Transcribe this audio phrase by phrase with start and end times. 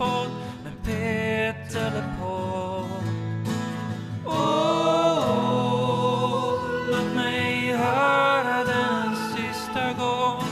[0.00, 0.30] podd
[0.64, 2.86] med Peter LePodd.
[4.26, 5.64] Åh,
[6.90, 10.42] låt mig höra den sista gång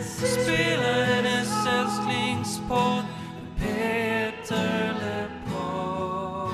[0.00, 3.04] spela hennes älsklingspodd
[3.40, 6.52] med Peter LePodd.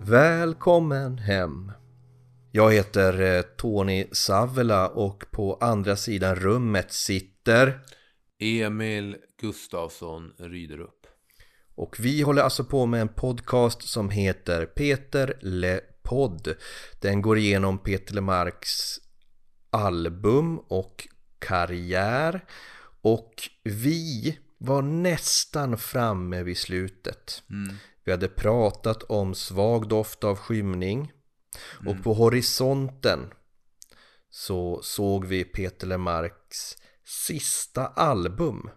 [0.00, 1.75] Välkommen hem!
[2.56, 7.80] Jag heter eh, Tony Savela och på andra sidan rummet sitter
[8.38, 11.06] Emil Gustafsson Ryderup.
[11.74, 16.54] och vi håller alltså på med en podcast som heter Peter Le Podd.
[17.00, 19.00] Den går igenom Peter LeMarcs
[19.70, 22.44] album och karriär
[23.02, 23.34] och
[23.64, 27.42] vi var nästan framme vid slutet.
[28.04, 31.12] Vi hade pratat om svag doft av skymning
[31.86, 33.20] och på horisonten
[34.30, 38.70] så såg vi Peter LeMarcs sista album,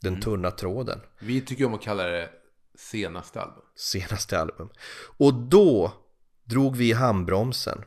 [0.00, 2.30] Den tunna tråden, Vi tycker om att kalla det
[2.74, 3.62] senaste album.
[3.76, 4.68] senaste album.
[5.18, 5.92] Och då
[6.44, 7.84] drog vi i handbromsen,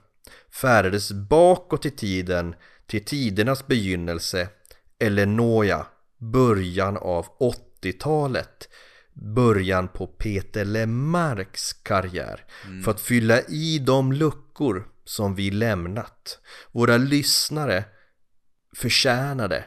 [0.62, 2.56] färdades bakåt i tiden
[2.88, 4.50] till tidernas begynnelse,
[5.00, 7.26] eller nåja, början av
[7.82, 8.70] 80-talet.
[9.22, 12.46] Början på Peter LeMarcs karriär.
[12.84, 16.40] För att fylla i de luckor som vi lämnat.
[16.72, 17.84] Våra lyssnare
[18.76, 19.66] förtjänade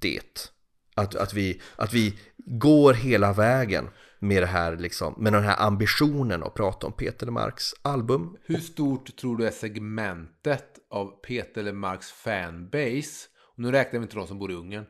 [0.00, 0.50] det.
[0.94, 3.88] Att, att, vi, att vi går hela vägen
[4.18, 8.36] med det här liksom, med den här ambitionen att prata om Peter LeMarcs album.
[8.42, 13.28] Hur stort tror du är segmentet av Peter LeMarcs fanbase?
[13.54, 14.86] Och nu räknar vi inte de som bor i Ungern.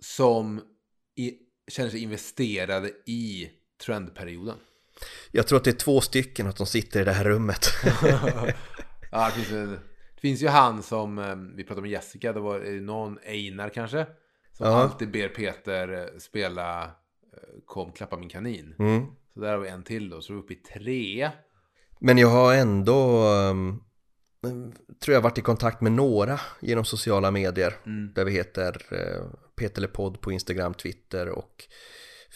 [0.00, 0.60] Som
[1.16, 1.30] i,
[1.68, 3.50] känner sig investerade i
[3.86, 4.56] trendperioden.
[5.30, 7.66] Jag tror att det är två stycken att de sitter i det här rummet.
[9.10, 9.70] Ja, det, finns,
[10.14, 14.06] det finns ju han som, eh, vi pratade med Jessica, det var någon Einar kanske.
[14.52, 14.72] Som Ja.
[14.72, 16.88] alltid ber Peter eh, spela eh,
[17.66, 18.74] Kom klappa min kanin.
[18.78, 19.06] Mm.
[19.34, 21.30] Så där har vi en till då, så är vi uppe i tre.
[22.00, 23.82] Men jag har ändå, um,
[25.04, 27.74] tror jag varit i kontakt med några genom sociala medier.
[28.14, 28.82] Där vi heter
[29.62, 31.64] uh, Peter LePodd på Instagram, Twitter och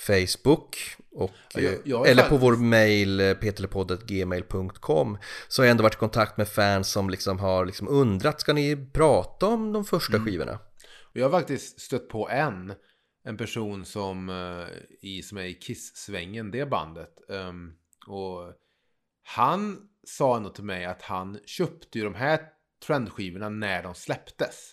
[0.06, 0.76] Facebook.
[1.10, 5.18] Och, Ja, jag- eh, jag har eller på vår mail eh, peterlepoddet.gmail.com
[5.48, 8.52] Så har jag ändå varit i kontakt med fans som liksom har liksom undrat, ska
[8.52, 10.58] ni prata om de första skivorna?
[11.00, 12.74] Och jag har faktiskt stött på en,
[13.24, 14.66] en person som, eh,
[15.10, 17.30] i, som är i Kiss-svängen, det bandet.
[17.30, 17.72] Ehm,
[18.06, 18.52] och
[19.22, 22.40] han sa ändå till mig att han köpte ju de här
[22.86, 24.72] trendskivorna när de släpptes.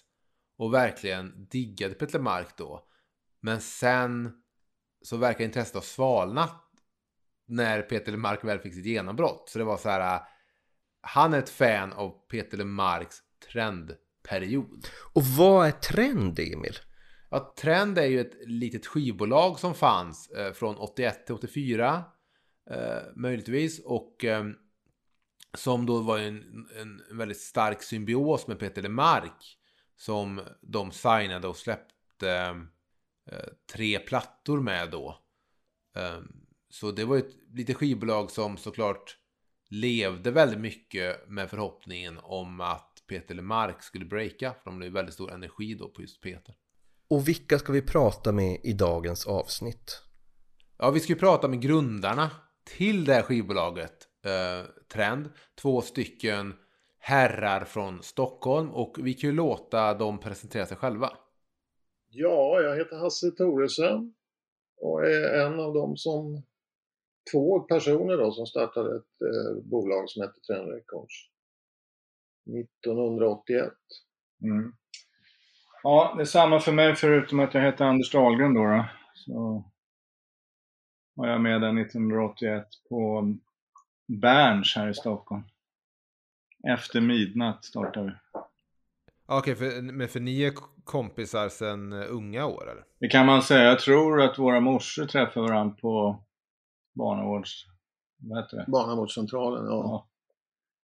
[0.60, 2.88] Och verkligen diggade Peter Mark då.
[3.42, 4.32] Men sen
[5.02, 6.66] så verkar intresset ha svalnat
[7.48, 9.50] när Peter Mark väl fick sitt genombrott.
[9.50, 10.22] Så det var så här, eh,
[11.02, 13.18] han är ett fan av Peter Marks
[13.52, 14.88] trendperiod.
[15.14, 16.76] Och vad är trend, Emil?
[17.30, 22.04] Ja, Trend är ju ett litet skivbolag som fanns eh, från 81 till 84
[22.72, 24.46] eh, möjligtvis och eh,
[25.58, 26.44] som då var en,
[26.80, 29.59] en, väldigt stark symbios med Peter LeMarc
[30.00, 32.62] som de signade och släppte
[33.32, 35.20] eh, tre plattor med då.
[35.96, 36.20] Eh,
[36.70, 39.18] så det var ett litet skivbolag som såklart
[39.70, 45.14] levde väldigt mycket med förhoppningen om att Peter LeMarc skulle breaka för de blev väldigt
[45.14, 46.56] stor energi då på just Peter.
[47.08, 50.02] Och vilka ska vi prata med i dagens avsnitt?
[50.78, 52.32] Ja, vi ska ju prata med grundarna
[52.64, 55.30] till det här skivbolaget eh, Trend.
[55.62, 56.54] Två stycken
[57.00, 61.10] herrar från Stockholm och vi kan ju låta dem presentera sig själva.
[62.10, 64.14] Ja, jag heter Hasse Thoresen
[64.78, 66.44] och är en av dem som
[67.32, 71.14] två personer då som startade ett eh, bolag som heter Trend Records
[72.46, 73.74] 1981.
[74.44, 74.74] Mm.
[75.84, 78.64] Ja, det är samma för mig förutom att jag heter Anders Dahlgren då.
[78.64, 78.86] då.
[79.14, 79.64] Så
[81.14, 83.34] var jag med där 1981 på
[84.22, 85.44] Berns här i Stockholm.
[86.68, 88.40] Efter midnatt startade vi.
[89.26, 90.54] Okej, för, men för ni är
[90.84, 92.84] kompisar sedan unga år eller?
[93.00, 93.64] Det kan man säga.
[93.64, 96.24] Jag tror att våra morsor träffade varandra på
[96.96, 97.66] barnavårds...
[98.22, 98.66] Vad heter det?
[98.68, 99.72] Barnavårdscentralen, ja.
[99.72, 100.08] Ja.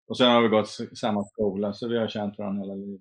[0.09, 0.69] Och sen har vi gått
[0.99, 3.00] samma skola, så vi har känt varandra hela livet.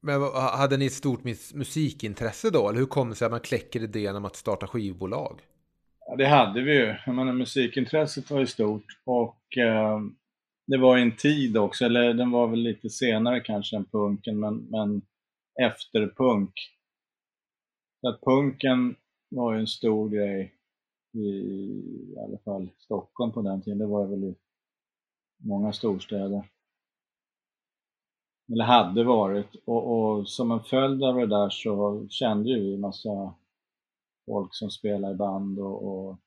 [0.00, 2.68] Men vad- hade ni ett stort mus- musikintresse då?
[2.68, 5.40] Eller hur kom det sig att man kläcker idén om att starta skivbolag?
[6.06, 6.94] Ja, det hade vi ju.
[7.06, 9.98] Jag menar, musikintresset var ju stort och eh,
[10.66, 14.56] det var en tid också, eller den var väl lite senare kanske än punken, men,
[14.56, 15.02] men
[15.62, 16.52] efter punk.
[18.00, 18.96] Så att punken
[19.28, 20.54] var ju en stor grej
[21.12, 21.28] i,
[22.14, 23.78] i alla fall Stockholm på den tiden.
[23.78, 24.34] Det var väl i
[25.36, 26.50] många storstäder.
[28.52, 29.54] eller hade varit.
[29.64, 33.34] Och, och, som en följd av det där så kände ju vi massa
[34.26, 36.18] folk som spelar i band och, och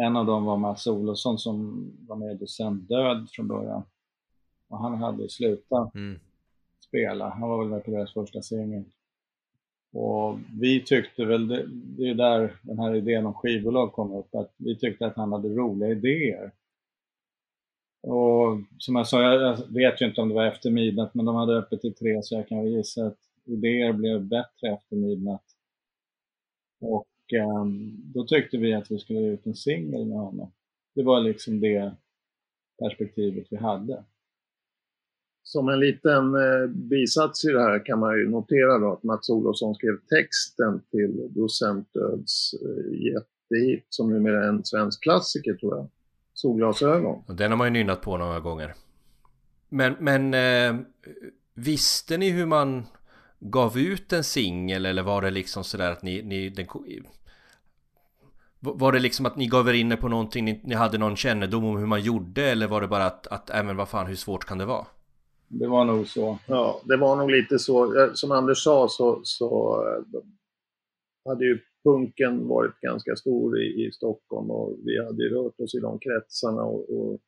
[0.00, 3.82] en av dem var Mats Olofsson som var med i Docent Död från början.
[4.68, 6.20] Och han hade slutat mm.
[6.80, 7.28] spela.
[7.28, 8.84] Han var väl med på deras första singel.
[9.92, 14.34] Och vi tyckte väl, det, det är där den här idén om skivbolag kom upp,
[14.34, 16.52] att vi tyckte att han hade roliga idéer.
[18.02, 21.34] Och som jag sa, jag vet ju inte om det var efter midnatt, men de
[21.34, 25.44] hade öppet till tre så jag kan gissa att idéer blev bättre efter midnatt.
[26.80, 30.52] Och um, då tyckte vi att vi skulle ge ut en singel med honom.
[30.94, 31.92] Det var liksom det
[32.78, 34.04] perspektivet vi hade.
[35.42, 39.30] Som en liten eh, bisats i det här kan man ju notera då att Mats
[39.30, 45.76] Olofsson skrev texten till Docent Döds eh, jättehit som numera är en svensk klassiker tror
[45.76, 45.88] jag.
[46.34, 47.22] Solglasögon.
[47.26, 48.74] Och den har man ju nynnat på några gånger.
[49.68, 50.80] Men, men eh,
[51.54, 52.86] visste ni hur man
[53.40, 56.66] gav ut en singel eller var det liksom sådär att ni, ni den,
[58.60, 61.64] var det liksom att ni gav er in på någonting, ni, ni, hade någon kännedom
[61.64, 64.14] om hur man gjorde eller var det bara att, att äh, men vad fan hur
[64.14, 64.86] svårt kan det vara?
[65.48, 66.38] Det var nog så.
[66.46, 68.10] Ja, det var nog lite så.
[68.14, 70.20] Som Anders sa så, så eh,
[71.24, 75.74] hade ju punken varit ganska stor i, i Stockholm och vi hade ju rört oss
[75.74, 77.20] i de kretsarna och, och,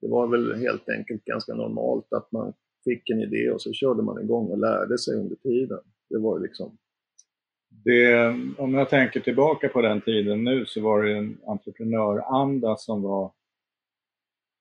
[0.00, 2.52] det var väl helt enkelt ganska normalt att man
[2.84, 5.80] fick en idé och så körde man igång och lärde sig under tiden.
[6.10, 6.78] Det var liksom...
[7.84, 8.28] Det,
[8.58, 13.32] om jag tänker tillbaka på den tiden nu så var det en entreprenöranda som var...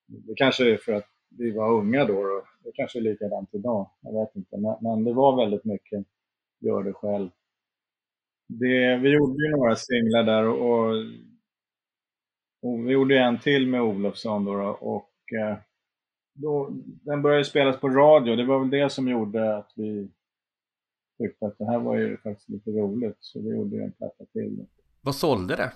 [0.08, 2.46] Det kanske är för att vi var unga då, då.
[2.64, 4.58] det kanske är likadant idag, jag vet inte.
[4.58, 6.06] Men, men det var väldigt mycket
[6.60, 7.30] gör det själv
[8.48, 10.96] det, vi gjorde ju några singlar där och,
[12.62, 15.58] och vi gjorde en till med Olofsson då, och eh,
[16.34, 18.36] då, den började spelas på radio.
[18.36, 20.12] Det var väl det som gjorde att vi
[21.18, 23.18] tyckte att det här var ju faktiskt lite roligt.
[23.20, 24.66] Så vi gjorde en platta till.
[25.02, 25.74] Vad sålde det?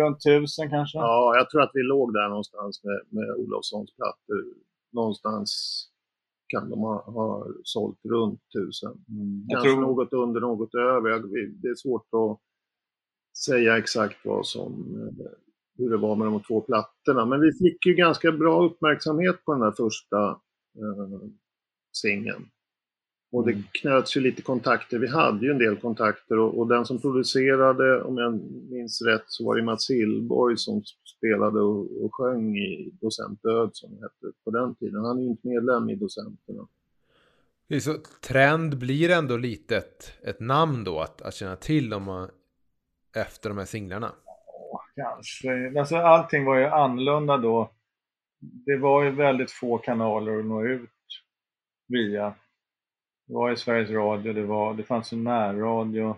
[0.00, 0.98] Runt tusen kanske?
[0.98, 4.44] Ja, jag tror att vi låg där någonstans med, med Olofssons plattor.
[4.92, 5.50] Någonstans
[6.48, 9.04] kan de ha, ha sålt runt tusen.
[9.08, 9.46] Mm.
[9.50, 9.80] Kanske tror...
[9.80, 11.10] något under, något över.
[11.62, 12.40] Det är svårt att
[13.44, 14.72] säga exakt vad som,
[15.78, 17.24] hur det var med de två plattorna.
[17.24, 20.28] Men vi fick ju ganska bra uppmärksamhet på den här första
[20.78, 21.28] eh,
[21.92, 22.48] singeln.
[23.32, 23.64] Och det mm.
[23.72, 24.98] knöts ju lite kontakter.
[24.98, 28.40] Vi hade ju en del kontakter och, och, den som producerade, om jag
[28.70, 30.82] minns rätt, så var det Mats Hillborg som
[31.16, 35.04] spelade och, och sjöng i Docent Död som det hette på den tiden.
[35.04, 36.66] Han är ju inte medlem i Docenterna.
[37.80, 42.30] Så trend blir ändå lite ett, ett namn då att, att känna till om man,
[43.16, 44.12] efter de här singlarna?
[44.24, 45.78] Ja, kanske.
[45.78, 47.70] Alltså, allting var ju annorlunda då.
[48.38, 50.90] Det var ju väldigt få kanaler att nå ut
[51.88, 52.34] via.
[53.26, 56.16] Det var i Sveriges Radio, det, var, det fanns en närradio,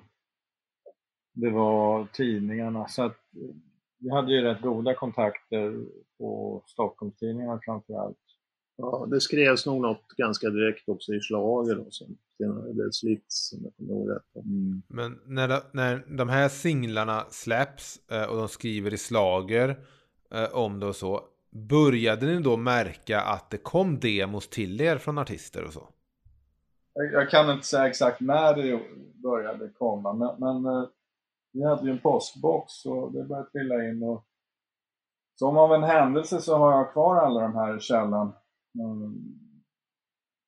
[1.32, 2.88] det var tidningarna.
[2.88, 3.16] Så att
[3.98, 5.86] vi hade ju rätt goda kontakter
[6.18, 8.18] på Stockholmstidningarna framförallt.
[8.76, 13.52] Ja, det skrevs nog något ganska direkt också i Schlager och sen senare blev Slits
[13.52, 14.44] om jag kommer ihåg rätt.
[14.44, 14.82] Mm.
[14.88, 19.76] Men när, de, när de här singlarna släpps eh, och de skriver i Slager
[20.30, 24.98] eh, om det och så, började ni då märka att det kom demos till er
[24.98, 25.88] från artister och så?
[26.98, 28.80] Jag, kan inte säga exakt när det
[29.22, 30.88] började komma, men, men eh,
[31.52, 34.02] vi hade ju en postbox och det började trilla in.
[34.02, 34.24] Och
[35.34, 38.32] som av en händelse så har jag kvar alla de här i källaren.
[38.78, 39.14] Mm.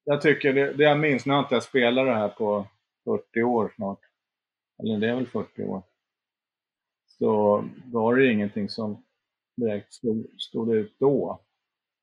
[0.04, 2.66] Jag tycker, det, det jag minns, nu har inte jag spelat det här på
[3.04, 4.00] 40 år snart.
[4.82, 5.82] Eller det är väl 40 år.
[7.06, 9.04] Så var det ingenting som
[9.56, 11.40] direkt stod, stod ut då.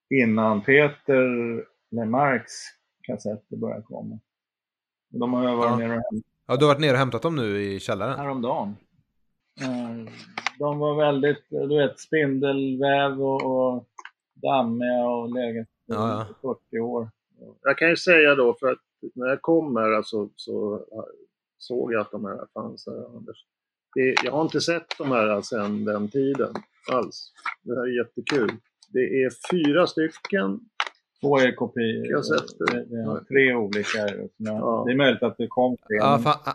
[0.09, 1.27] Innan Peter
[1.91, 2.53] Lemarks
[3.01, 4.19] kassetter började komma.
[5.09, 5.77] De har jag varit ja.
[5.77, 6.31] nere och hämtat.
[6.47, 8.19] Ja, du har varit nere och hämtat dem nu i källaren?
[8.19, 8.75] Häromdagen.
[9.61, 10.13] Eh,
[10.59, 13.87] de var väldigt, du vet, spindelväv och, och
[14.33, 16.55] dammiga och legat ja, ja.
[16.71, 17.09] 40 år.
[17.61, 18.79] Jag kan ju säga då, för att
[19.15, 20.85] när jag kom här alltså, så
[21.57, 23.45] såg jag att de här fanns här, Anders.
[23.95, 26.53] Det, jag har inte sett de här sedan den tiden
[26.91, 27.31] alls.
[27.63, 28.51] Det här är jättekul.
[28.89, 30.59] Det är fyra stycken.
[31.21, 32.21] Två är kopior.
[32.71, 33.97] Det, det tre olika.
[34.37, 34.83] Ja.
[34.87, 35.97] Det är möjligt att det kom tre.
[35.97, 36.53] Ja, fan,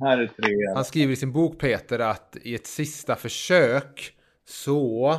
[0.00, 0.74] här är tre.
[0.74, 5.16] Han skriver i sin bok Peter att i ett sista försök så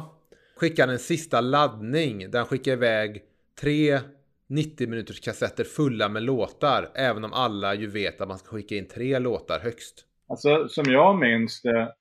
[0.55, 3.23] skickar han en sista laddning där han skickar iväg
[3.61, 4.00] tre
[4.47, 6.91] 90 minuters kassetter fulla med låtar.
[6.95, 10.05] Även om alla ju vet att man ska skicka in tre låtar högst.
[10.27, 11.95] Alltså som jag minns det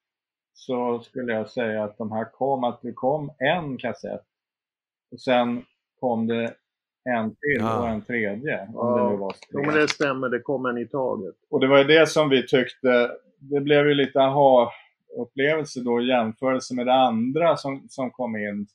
[0.53, 4.25] så skulle jag säga att de här kom, att det kom en kassett.
[5.13, 5.65] Och sen
[6.01, 6.55] kom det
[7.11, 7.81] en till Ja.
[7.83, 8.61] och en tredje.
[8.63, 9.05] Om Ja.
[9.05, 11.35] det nu var Jo, men det stämmer, det kom en i taget.
[11.51, 16.07] Och det var ju det som vi tyckte, det blev ju lite aha-upplevelse då i
[16.09, 18.67] jämförelse med det andra som, som kom in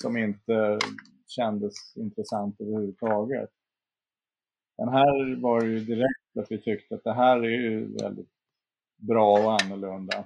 [0.00, 0.78] som inte
[1.26, 3.50] kändes intressant överhuvudtaget.
[4.78, 8.28] Den här var ju direkt att vi tyckte att det här är ju väldigt
[8.96, 10.24] bra och annorlunda.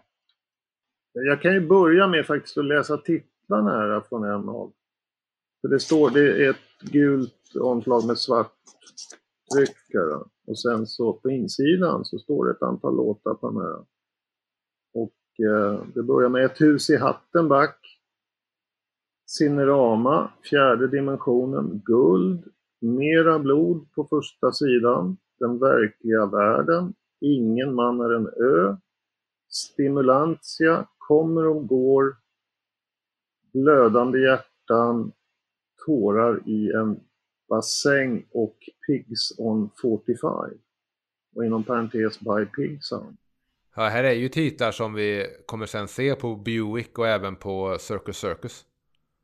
[1.12, 4.73] Jag kan ju börja med faktiskt att läsa titlarna här från en av.
[5.61, 8.53] För det står, det är ett gult omslag med svart
[9.55, 10.25] tryck här.
[10.47, 13.85] Och sen så på insidan så står det ett antal låtar på den här.
[14.95, 17.77] Och eh, det börjar med Ett hus i Hattenback.
[19.27, 22.45] Cinerama, fjärde dimensionen, Guld,
[22.81, 28.77] Mera blod på första sidan, Den verkliga världen, Ingen man är en ö,
[29.49, 32.17] Stimulantia, Kommer och går,
[33.53, 35.13] Blödande hjärtan,
[35.91, 37.01] Tårar i en
[37.49, 38.57] bassäng och
[38.87, 40.31] Pigs on 45.
[41.37, 43.17] Och inom parentes by Pig Sound.
[43.77, 47.77] Ja, här är ju titlar som vi kommer sen se på Buick och även på
[47.81, 48.65] Circus Circus.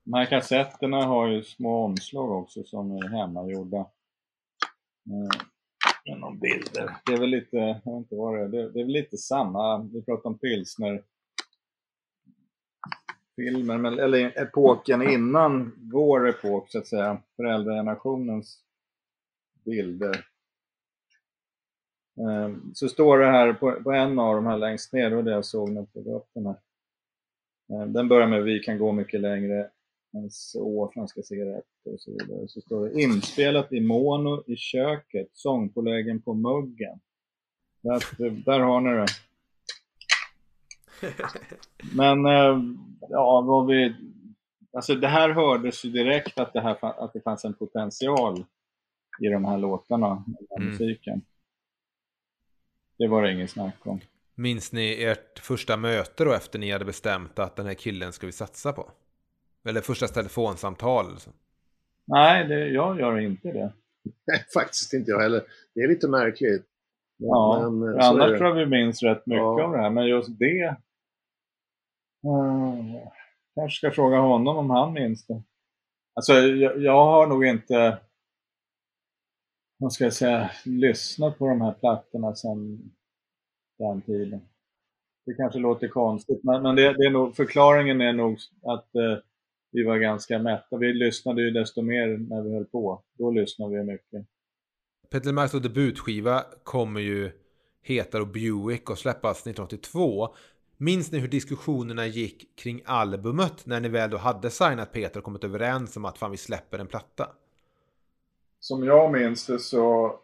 [0.04, 3.78] De här kassetterna har ju små omslag också som är hemmagjorda.
[3.78, 5.42] Eh,
[6.06, 6.96] med någon bilder.
[7.06, 9.16] Det är väl lite, jag vet inte vad det är, det, det är väl lite
[9.16, 11.02] samma, vi pratar om pilsner
[13.36, 18.60] filmer, men, eller epoken innan vår epok så att säga, föräldragenerationens
[19.64, 20.26] bilder.
[22.20, 25.22] Ehm, så står det här på, på en av de här längst ner, det var
[25.22, 26.56] det jag såg när jag tog upp den här.
[27.86, 29.70] Den börjar med Vi kan gå mycket längre
[30.14, 32.48] än så, franska cigaretter och så vidare.
[32.48, 37.00] Så står det inspelat i mono i köket, sångpåläggen på muggen.
[37.80, 39.06] Där, där har ni det.
[41.94, 42.60] Men eh,
[43.08, 43.94] ja, vad vi...
[44.72, 48.44] Alltså det här hördes ju direkt att det, här, att det fanns en potential
[49.20, 50.70] i de här låtarna, i den här Mm.
[50.70, 51.22] musiken.
[52.98, 54.00] Det var det ingen snack om.
[54.34, 58.26] Minns ni ert första möte då efter ni hade bestämt att den här killen ska
[58.26, 58.90] vi satsa på?
[59.64, 61.10] Eller första telefonsamtal?
[61.12, 61.32] Liksom.
[62.06, 63.72] Nej, det, jag gör inte det.
[64.26, 65.42] Nej, faktiskt inte jag heller.
[65.74, 66.66] Det är lite märkligt.
[67.16, 69.64] Ja, men, är annars tror jag vi minns rätt mycket Ja.
[69.64, 70.76] av det här, men just det...
[72.26, 73.08] Eh,
[73.54, 75.42] kanske ska fråga honom om han minns det.
[76.14, 77.98] Alltså, jag, jag har nog inte,
[79.78, 82.90] vad ska jag säga, lyssnat på de här plattorna sedan
[83.78, 84.40] den tiden.
[85.26, 89.18] Det kanske låter konstigt, men, men det, det är nog, förklaringen är nog att eh,
[89.72, 90.76] vi var ganska mätta.
[90.76, 93.02] Vi lyssnade ju desto mer när vi höll på.
[93.18, 94.26] Då lyssnade vi mycket.
[95.10, 97.30] Peter Marks debutskiva kommer ju
[97.82, 100.34] heta och Buick och släppas 1982.
[100.78, 105.24] Minns ni hur diskussionerna gick kring albumet när ni väl då hade signat Peter och
[105.24, 107.28] kommit överens om att fan vi släpper en platta?
[108.60, 110.14] Som jag minns det så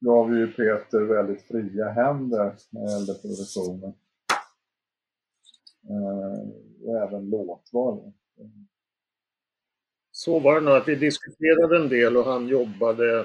[0.00, 3.94] gav ju Peter väldigt fria händer när det gällde produktionen.
[5.88, 6.48] Eh,
[6.86, 8.12] och även låtval.
[10.10, 13.20] Så var det nog att vi diskuterade en del och han jobbade.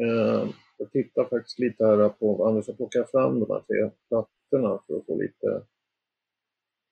[0.00, 4.43] Eh, jag tittar faktiskt lite här på, Anders har plockat fram de här tre plattorna
[4.60, 5.66] för att få lite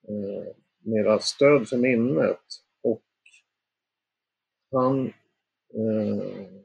[0.09, 2.41] eh, mera stöd för minnet.
[2.83, 3.03] Och
[4.73, 5.07] han
[5.75, 6.23] eh,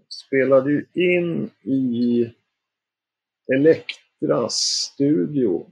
[0.10, 2.34] spelade ju in i
[3.54, 4.54] Elektras
[4.94, 5.72] studio.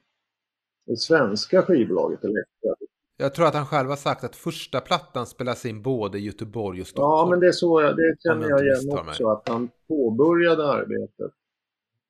[0.86, 2.75] Det svenska skivbolaget Elektra.
[3.17, 6.82] Jag tror att han själv har sagt att första plattan spelas in både i Göteborg
[6.82, 7.17] och Stockholm.
[7.17, 11.32] Ja, men det så jag, det känner jag igen också, att han påbörjade arbetet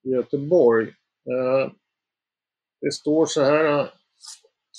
[0.03, 0.87] i Göteborg.
[1.29, 1.71] Eh,
[2.85, 3.89] det står så här,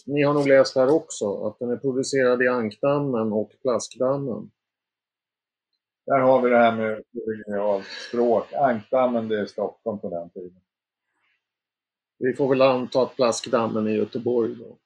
[0.07, 4.51] ni har nog läst här också, att den är producerad i Ankdammen och Plaskdammen.
[6.07, 7.03] Där har vi det här med
[8.09, 8.53] språk.
[8.53, 10.61] Ankdammen, det är Stockholm på den tiden.
[12.19, 14.79] Vi får väl anta att Plaskdammen är Göteborg då.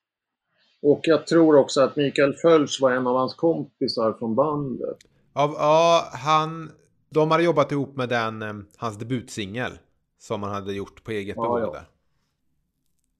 [0.82, 4.96] Och jag tror också att Mikael Fölsch var en av hans kompisar från bandet.
[5.34, 6.72] Ja, ja, han...
[7.10, 9.72] De hade jobbat ihop med den, eh, hans debutsingel.
[10.18, 11.72] Som han hade gjort på eget Ja, bevåg ja.
[11.72, 12.00] där.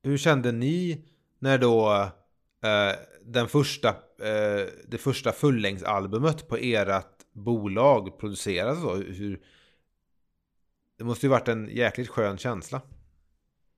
[0.03, 1.05] Hur kände ni
[1.39, 1.93] när då
[2.65, 8.95] eh, den första, eh, det första fullängdsalbumet på ert bolag producerades då?
[8.95, 9.41] Hur,
[10.99, 12.81] det måste ju varit en jäkligt skön känsla.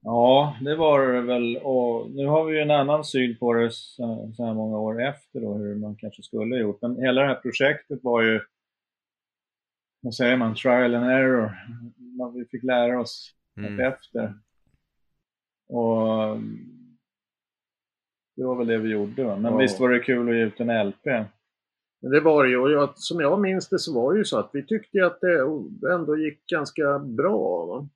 [0.01, 1.57] Ja, det var det väl.
[1.57, 5.41] Och nu har vi ju en annan syn på det så, här många år efter
[5.41, 6.81] då, hur man kanske skulle ha gjort.
[6.81, 8.41] Men hela det här projektet var ju,
[10.01, 11.57] vad säger man, trial and error.
[12.35, 13.79] Vi fick lära oss Mm.
[13.79, 14.33] efter.
[15.69, 16.57] Och mm,
[18.35, 19.23] det var väl det vi gjorde.
[19.23, 19.35] va.
[19.37, 19.57] Men Ja.
[19.57, 21.03] visst var det kul att ge ut en LP.
[22.01, 24.37] Det var det ju, och jag, som jag minns det så var det ju så
[24.39, 25.39] att vi tyckte att det
[25.93, 27.65] ändå gick ganska bra.
[27.65, 27.87] Va?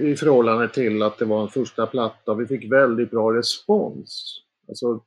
[0.00, 2.34] I förhållande till att det var en första platta.
[2.34, 4.40] Vi fick väldigt bra respons.
[4.68, 5.04] Alltså,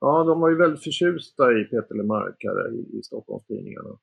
[0.00, 3.98] ja, de var ju väldigt förtjusta i Peter Lemark här i, i Stockholmstidningarna.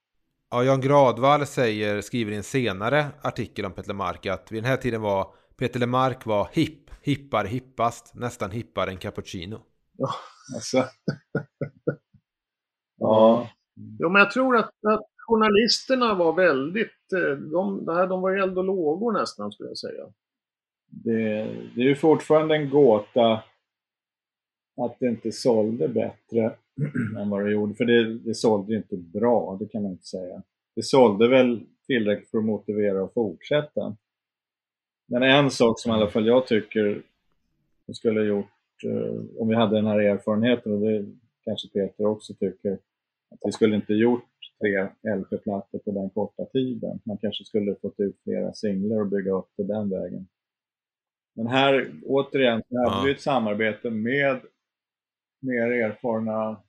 [0.51, 4.69] Ja, Jan Gradvall säger, skriver i en senare artikel om Peter Lemark att vid den
[4.69, 9.61] här tiden var Peter Lemark var hipp, hippar, hippast, nästan hippare än cappuccino.
[9.97, 10.09] Ja,
[10.55, 10.77] Alltså.
[12.99, 13.49] ja.
[13.99, 18.39] Jo, men jag tror att, att journalisterna var väldigt, eh, de, här, de var ju
[18.39, 20.03] eld och lågor nästan skulle jag säga.
[20.87, 21.43] Det,
[21.75, 23.43] det är ju fortfarande en gåta
[24.81, 26.55] att det inte sålde bättre
[27.19, 27.75] än vad det gjorde.
[27.75, 30.41] För det, det sålde inte bra, det kan man inte säga.
[30.75, 33.95] Det sålde väl tillräckligt för att motivera att fortsätta.
[35.05, 37.03] Men en sak som i alla fall jag tycker
[37.85, 41.05] vi skulle ha gjort eh, om vi hade den här erfarenheten, och det
[41.43, 42.73] kanske Peter också tycker,
[43.31, 44.23] att vi skulle inte gjort
[44.61, 46.99] tre LP-plattor på den korta tiden.
[47.03, 50.27] Man kanske skulle fått ut flera singlar och bygga upp det den vägen.
[51.35, 53.03] Men här, återigen, så hade Ja.
[53.05, 54.41] vi ett samarbete med
[55.41, 56.61] mer erfarna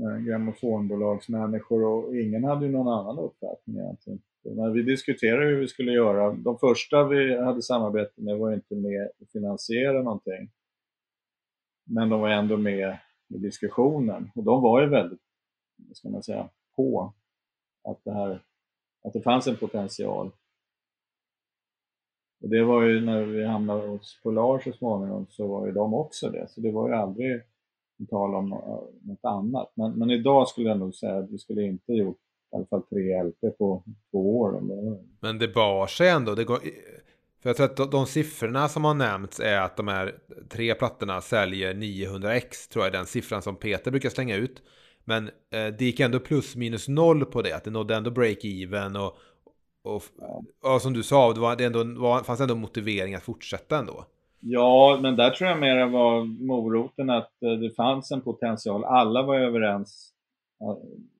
[0.00, 4.22] eh, grammofonbolagsmänniskor och ingen hade ju någon annan uppfattning egentligen.
[4.44, 8.54] När vi diskuterade hur vi skulle göra, de första vi hade samarbete med var ju
[8.54, 10.50] inte med att finansiera någonting.
[11.84, 12.98] Men de var ändå med
[13.34, 15.20] i diskussionen och de var ju väldigt,
[15.76, 17.14] vad ska man säga, på
[17.88, 18.42] att det här,
[19.04, 20.30] att det fanns en potential.
[22.42, 25.94] Och det var ju när vi hamnade hos Polar så småningom så var ju de
[25.94, 26.48] också det.
[26.50, 27.42] Så det var ju aldrig
[28.10, 28.58] tal om eh,
[29.02, 29.72] något annat.
[29.74, 32.20] Men, men idag skulle jag nog säga att vi skulle inte gjort
[32.54, 34.60] i alla fall tre LP på två år.
[35.20, 36.34] Men det bar sig ändå.
[36.34, 36.58] Det går,
[37.42, 40.14] för jag tror att de, de siffrorna som har nämnts är att de här
[40.50, 44.62] tre plattorna säljer 900x, tror jag är den siffran som Peter brukar slänga ut.
[45.04, 48.96] Men eh, det gick ändå plus minus noll på det, att det nådde ändå break-even
[48.96, 49.16] och,
[49.92, 50.02] och,
[50.74, 54.04] och som du sa, det, var, det ändå, var, fanns ändå motivering att fortsätta ändå.
[54.40, 58.84] Ja, men där tror jag mer var moroten att eh, det fanns en potential.
[58.84, 60.10] Alla var överens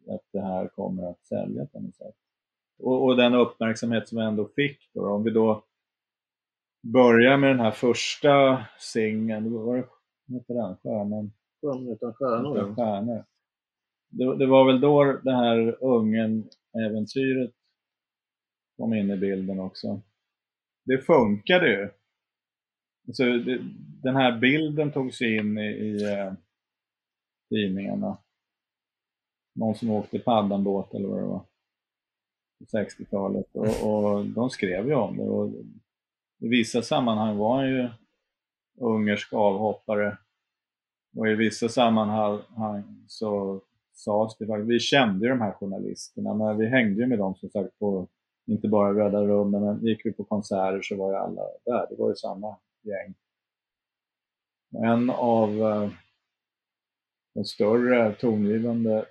[0.09, 2.14] att det här kommer att sälja på något sätt.
[2.79, 5.64] Och, och den uppmärksamhet som vi ändå fick då, om vi då
[6.83, 9.85] börjar med den här första singeln, vad var det,
[10.35, 10.77] heter den?
[10.77, 11.33] Stjärnan?
[11.61, 12.57] Sjön utan stjärnor.
[12.57, 13.25] Utan stjärnor.
[14.09, 17.53] Det, det var väl då det här Ungern-äventyret
[18.77, 20.01] kom in i bilden också.
[20.85, 21.90] Det funkade ju.
[23.12, 23.59] Så det,
[24.03, 26.33] den här bilden togs in i, i eh,
[27.49, 28.19] tidningarna.
[29.55, 31.43] Någon som åkte paddanbåt eller vad det var.
[32.59, 33.47] På 60-talet.
[33.53, 35.23] Och, och de skrev ju om det.
[35.23, 35.49] Och
[36.38, 37.88] I vissa sammanhang var han ju
[38.81, 40.19] ungersk avhoppare.
[41.17, 43.61] Och i vissa sammanhang så
[43.93, 47.35] sades det faktiskt, vi kände ju de här journalisterna, men vi hängde ju med dem
[47.35, 48.09] som sagt på,
[48.47, 51.97] inte bara Röda rummen, men gick vi på konserter så var ju alla där, det
[51.99, 53.14] var ju samma gäng.
[54.85, 55.90] En av eh,
[57.35, 59.07] de större tongivande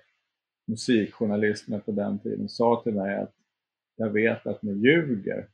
[0.66, 3.32] musikjournalisterna på den tiden sa till mig att
[3.96, 5.48] jag vet att ni ljuger,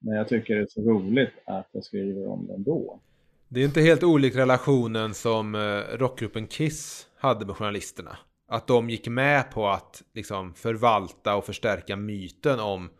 [0.00, 3.00] men jag tycker det är så roligt att jag skriver om det ändå.
[3.48, 8.16] Det är inte helt olik relationen som eh, rockgruppen Kiss hade med journalisterna.
[8.46, 12.90] Att de gick med på att liksom förvalta och förstärka myten om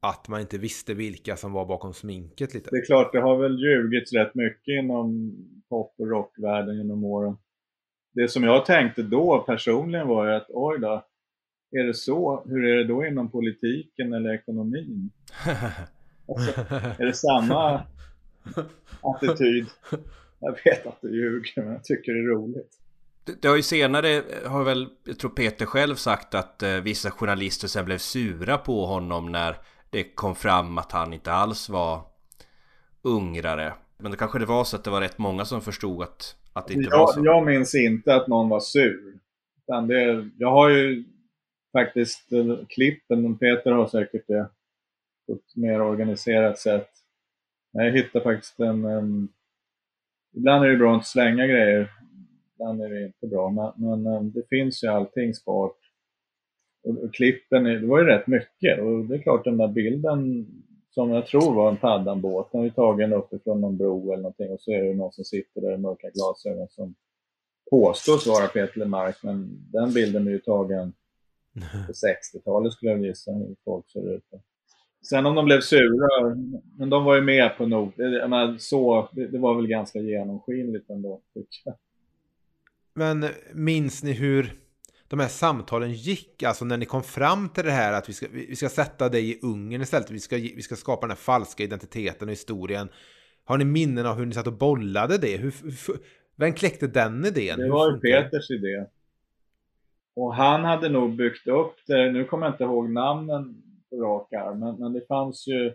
[0.00, 2.70] att man inte visste vilka som var bakom sminket lite.
[2.70, 5.36] Det är klart, det har väl ljugits rätt mycket inom
[5.68, 7.36] pop och rockvärlden genom åren.
[8.18, 11.04] Det som jag tänkte då personligen var ju att oj då,
[11.70, 12.44] är det så?
[12.46, 15.10] Hur är det då inom politiken eller ekonomin?
[16.28, 16.60] Alltså,
[17.02, 17.82] är det samma
[19.02, 19.66] attityd?
[20.40, 22.70] Jag vet att det ljuger, men jag tycker det är roligt.
[23.24, 27.10] Det, det har ju senare, har väl, jag tror Peter själv sagt att eh, vissa
[27.10, 29.56] journalister sen blev sura på honom när
[29.90, 32.00] det kom fram att han inte alls var
[33.02, 33.72] ungrare.
[33.98, 36.68] Men det kanske det var så att det var rätt många som förstod att, att
[36.68, 37.24] det inte var Jag, så.
[37.24, 39.18] jag minns inte att någon var sur.
[39.88, 41.04] Det, jag har ju
[41.72, 44.48] faktiskt eh, klippen, Peter har säkert det
[45.26, 46.88] på ett mer organiserat sätt.
[47.72, 48.84] Jag hittar faktiskt en...
[48.84, 49.28] en
[50.36, 51.90] ibland är det bra att inte slänga grejer,
[52.54, 53.74] ibland är det inte bra.
[53.76, 55.76] Men, men eh, det finns ju allting sparat.
[56.84, 58.80] Och, och klippen, det var ju rätt mycket.
[58.80, 60.46] Och det är klart den där bilden
[60.98, 64.60] som jag tror var en paddanbåt, den var tagen uppifrån någon bro eller någonting och
[64.60, 66.94] så är det någon som sitter där i mörka glasögon som
[67.70, 70.92] påstås vara Peter Lemark, men den bilden är ju tagen
[71.86, 71.92] på
[72.38, 74.24] 60-talet skulle jag gissa hur folk ser ut.
[75.08, 76.36] Sen om de blev sura,
[76.78, 77.92] men de var ju med på nog.
[77.96, 81.20] Jag menar, så, det, det var väl ganska genomskinligt ändå.
[82.94, 84.54] Men minns ni hur
[85.08, 86.42] de här samtalen gick?
[86.42, 89.30] Alltså när ni kom fram till det här att vi ska, vi ska sätta dig
[89.30, 90.10] i Ungern istället.
[90.10, 92.88] Vi ska, vi ska skapa den här falska identiteten och historien.
[93.44, 95.36] Har ni minnen av hur ni satt och bollade det?
[95.36, 95.98] Hur, hur,
[96.36, 97.58] vem kläckte den idén?
[97.58, 98.84] Det var Peters idé.
[100.16, 104.32] Och han hade nog byggt upp det, nu kommer jag inte ihåg namnen på rak
[104.32, 105.74] arm, men, men det fanns ju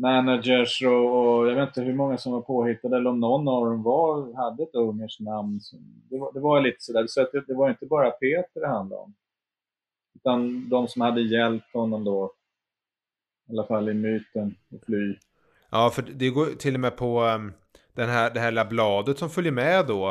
[0.00, 3.64] managers och, och, jag vet inte hur många som var påhittade eller om någon av
[3.66, 5.60] dem var, hade ett ungerskt namn.
[6.10, 8.68] Det var, det var lite sådär, så att det, det var inte bara Peter det
[8.68, 9.14] handlade om.
[10.14, 12.32] Utan de som hade hjälpt honom då,
[13.48, 15.16] i alla fall i myten, att fly.
[15.70, 17.52] Ja, för det går till och med på um,
[17.92, 20.08] den här, det här lilla bladet som följer med då.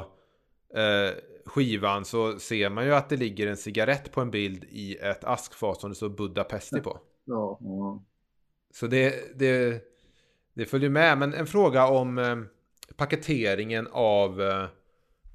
[0.78, 4.96] Uh, skivan så ser man ju att det ligger en cigarett på en bild i
[4.96, 7.00] ett askfat som det står Budapesti på.
[7.26, 7.58] Ja.
[7.62, 8.04] ja.
[8.74, 9.84] Så det, det,
[10.54, 11.18] det följer med.
[11.18, 12.38] Men en fråga om eh,
[12.96, 14.66] paketeringen av, eh,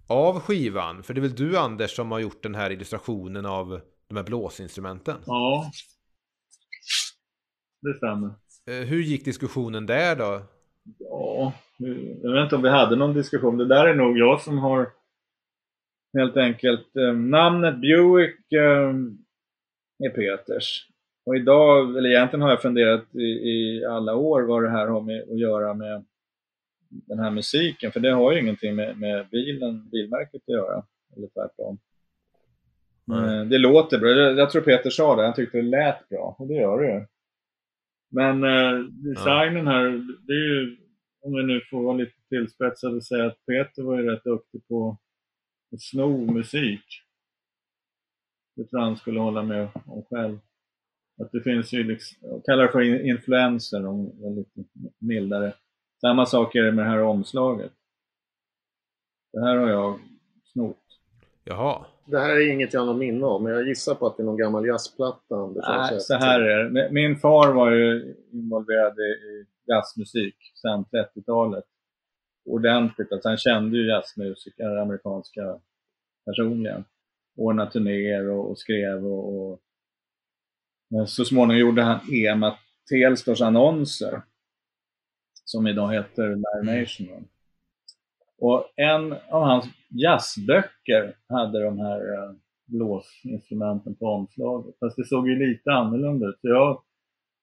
[0.09, 1.03] av skivan.
[1.03, 4.25] För det är väl du Anders som har gjort den här illustrationen av de här
[4.25, 5.17] blåsinstrumenten?
[5.27, 5.71] Ja,
[7.83, 8.29] det stämmer.
[8.67, 10.43] Eh, hur gick diskussionen där då?
[10.99, 11.53] Ja,
[12.23, 13.57] jag vet inte om vi hade någon diskussion.
[13.57, 14.93] Det där är nog jag som har
[16.19, 18.53] helt enkelt namnet Buick
[20.05, 20.89] är Peters.
[21.27, 25.01] Och idag, eller egentligen har jag funderat i, i, alla år vad det här har
[25.01, 26.05] med att göra med
[26.89, 30.85] den här musiken, för det har ju ingenting med, med bilen, bilmärket att göra,
[31.17, 31.79] eller tvärtom.
[33.13, 33.49] Mm.
[33.49, 36.55] Det låter bra, jag tror Peter sa det, han tyckte det lät bra, och det
[36.55, 37.07] gör det ju.
[38.11, 39.85] Men eh, designen här,
[40.27, 40.77] det är ju,
[41.21, 44.99] om vi nu får vara lite tillspetsade, säga att Peter var ju rätt duktig på
[45.73, 46.85] att sno musik.
[48.57, 50.39] Det tror han skulle hålla med om själv.
[51.23, 55.55] Att det finns ju, liksom, jag kallar det för influenser om jag är lite mildare.
[56.01, 57.73] Samma sak är det med det här omslaget.
[59.33, 59.99] Det här har jag
[60.53, 61.01] snott.
[61.45, 61.85] Jaha.
[62.07, 64.25] Det här är inget jag har minne av, men jag gissar på att det är
[64.25, 65.47] någon gammal jazzplatta.
[65.47, 66.91] Nej, så här är det.
[66.93, 71.65] Min far var ju involverad i jazzmusik sedan 30-talet.
[72.45, 73.13] Ordentligt.
[73.13, 75.61] Alltså han kände ju jazzmusiker, amerikanska,
[76.27, 76.85] personligen.
[77.37, 79.61] Ordnade turnéer och, och skrev och, och
[81.07, 82.57] så småningom gjorde han EMA
[82.91, 84.23] Telstors annonser
[85.45, 87.29] som idag heter Live Nation.
[88.39, 92.33] Och en av hans jazzböcker hade de här eh,
[92.67, 94.75] blåsinstrumenten på omslaget.
[94.81, 96.39] Fast det såg ju lite annorlunda ut.
[96.41, 96.83] Så jag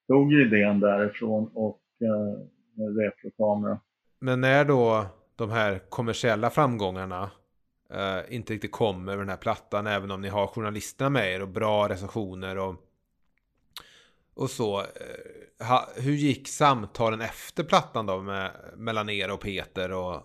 [0.07, 3.79] tog idén därifrån och eh, reprokamera.
[4.19, 7.31] Men när då de här kommersiella framgångarna
[7.89, 11.41] eh, inte riktigt kommer med den här plattan, även om ni har journalisterna med er
[11.41, 12.75] och bra recensioner och
[14.33, 14.79] och så.
[14.79, 20.21] Eh, ha, hur gick samtalen efter plattan då med, mellan er och Peter och,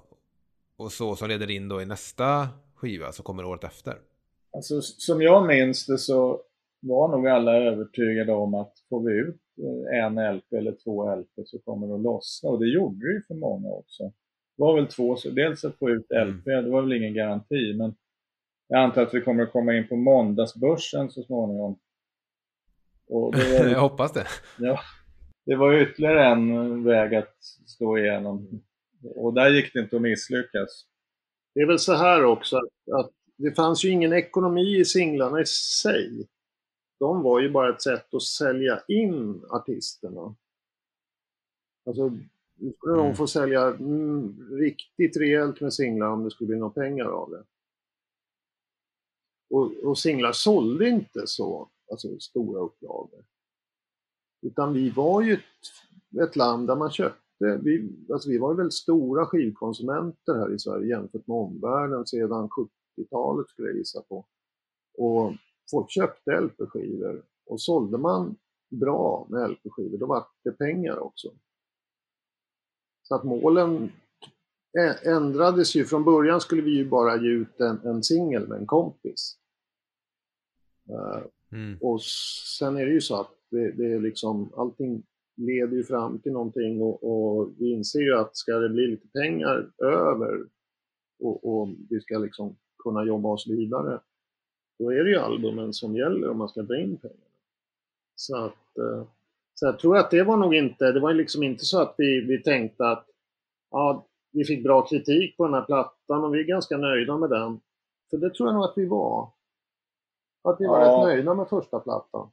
[0.76, 3.94] och så som leder in då i nästa skiva som kommer året efter?
[4.52, 6.40] Alltså, som jag minns det så
[6.80, 11.46] var nog alla övertygade om att får vi ut eh, en LP eller två LP
[11.46, 14.02] så kommer det att lossna och det gjorde det ju för många också.
[14.56, 16.64] Det var väl två, så dels att få ut LP, mm.
[16.64, 17.94] det var väl ingen garanti men
[18.68, 21.78] jag antar att vi kommer att komma in på måndagsbörsen så småningom
[23.58, 24.26] var, jag hoppas det.
[24.58, 24.80] Ja,
[25.46, 28.62] det var ytterligare en väg att stå igenom.
[29.02, 30.86] Och där gick det inte att misslyckas.
[31.54, 35.40] Det är väl så här också att, att det fanns ju ingen ekonomi i singlarna
[35.40, 36.28] i sig.
[36.98, 40.36] De var ju bara ett sätt att sälja in artisterna.
[41.86, 42.08] Alltså,
[42.54, 43.06] nu skulle mm.
[43.06, 47.30] de få sälja mm, riktigt rejält med singlar om det skulle bli några pengar av
[47.30, 47.44] det.
[49.50, 53.24] Och, och singlar sålde inte så alltså stora upplagor.
[54.42, 58.56] Utan vi var ju ett, ett, land där man köpte, vi, alltså vi var ju
[58.56, 64.26] väldigt stora skivkonsumenter här i Sverige jämfört med omvärlden sedan 70-talet skulle jag gissa på.
[64.98, 65.32] Och
[65.70, 68.36] folk köpte LP-skivor och sålde man
[68.68, 71.32] bra med LP-skivor, då var det pengar också.
[73.02, 73.92] Så att målen
[75.04, 75.84] ändrades ju.
[75.84, 79.38] Från början skulle vi ju bara ge ut en, en singel med en kompis.
[80.88, 81.78] Eh, Mm.
[81.80, 82.02] Och
[82.58, 85.02] sen är det ju så att det, det, är liksom, allting
[85.36, 89.08] leder ju fram till någonting och, och, vi inser ju att ska det bli lite
[89.08, 90.46] pengar över
[91.18, 94.00] och, och, vi ska liksom kunna jobba oss vidare,
[94.78, 97.20] då är det ju albumen som gäller om man ska dra in pengarna.
[98.14, 99.06] Så att eh,
[99.58, 102.20] så jag tror att det var nog inte, det var liksom inte så att vi,
[102.20, 103.06] vi tänkte att
[103.70, 107.30] ja, vi fick bra kritik på den här plattan och vi är ganska nöjda med
[107.30, 107.60] den.
[108.10, 109.30] För det tror jag nog att vi var.
[110.46, 110.86] Att ni var ja.
[110.86, 112.30] rätt nöjda med första plattan.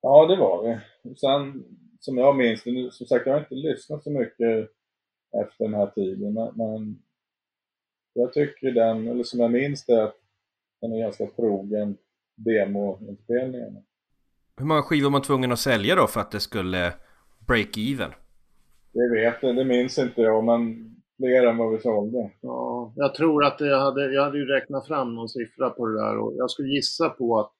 [0.00, 0.78] Ja, det var vi.
[1.16, 1.64] Sen,
[2.00, 4.70] som jag minns det, som sagt jag har inte lyssnat så mycket
[5.42, 7.02] efter den här tiden, men
[8.12, 10.16] Jag tycker den, eller som jag minns det, att
[10.80, 11.96] den är ganska trogen
[12.36, 13.82] demoinspelningen.
[14.56, 16.92] Hur många skivor var man tvungen att sälja då för att det skulle
[17.46, 18.10] break even?
[18.92, 22.30] Det vet jag, det minns inte jag, men fler än vad vi sålde.
[22.40, 26.00] Ja, jag tror att jag hade, jag hade ju räknat fram någon siffra på det
[26.00, 27.52] där och jag skulle gissa på att,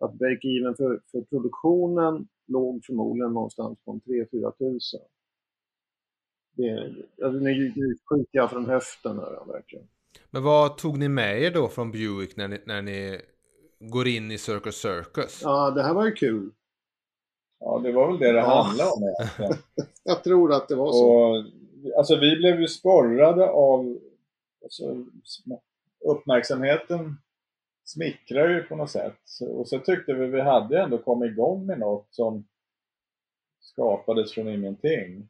[0.00, 5.00] att break-even för, för produktionen låg förmodligen någonstans på 3-4 tusen.
[6.56, 9.88] Det, alltså, nu, nu skjuter jag från höften här verkligen.
[10.30, 13.20] Men vad tog ni med er då från Buick när ni, när ni
[13.78, 15.40] går in i Circus Circus?
[15.44, 16.50] Ja, det här var ju kul.
[17.60, 18.62] Ja, det var väl det det Ja.
[18.62, 19.52] handlade om egentligen.
[20.04, 21.10] Jag tror att det var så.
[21.10, 21.44] Och,
[21.98, 23.98] alltså vi blev ju sporrade av
[24.62, 25.04] alltså,
[26.04, 27.16] uppmärksamheten
[27.92, 29.20] smickrar ju på något sätt.
[29.40, 32.48] Och så tyckte vi vi hade ändå kommit igång med något som
[33.60, 35.28] skapades från ingenting.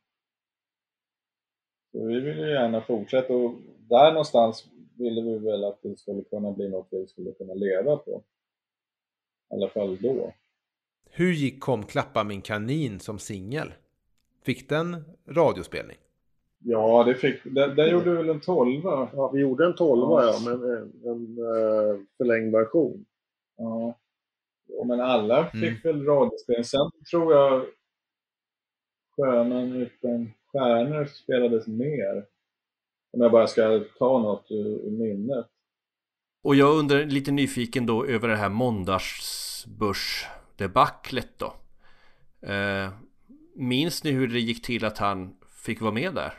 [1.93, 3.55] Så vi ville ju gärna fortsätta och
[3.89, 4.67] där någonstans
[4.99, 8.23] ville vi väl att det skulle kunna bli något vi skulle kunna leva på.
[9.51, 10.33] I alla fall då.
[11.11, 13.73] Hur gick Kom klappa min kanin som singel?
[14.43, 15.97] Fick den radiospelning?
[16.65, 19.09] Ja, det fick, där, där gjorde vi väl en tolva.
[19.13, 23.05] Ja, vi gjorde en 12 ja, men en, en eh, förlängd version.
[23.57, 23.99] Ja.
[24.69, 25.87] Ja, Men alla fick Mm.
[25.99, 26.65] väl radiospel.
[26.65, 27.65] Sen tror jag
[29.17, 32.25] Sjöman utan stjärnor spelades mer.
[33.13, 35.47] Om jag bara ska ta något ur, ur minnet.
[36.43, 41.55] Och jag undrar lite nyfiken då över det här måndagsbörsdebaclet då.
[42.49, 42.89] Eh,
[43.55, 46.33] minns ni hur det gick till att han fick vara med där?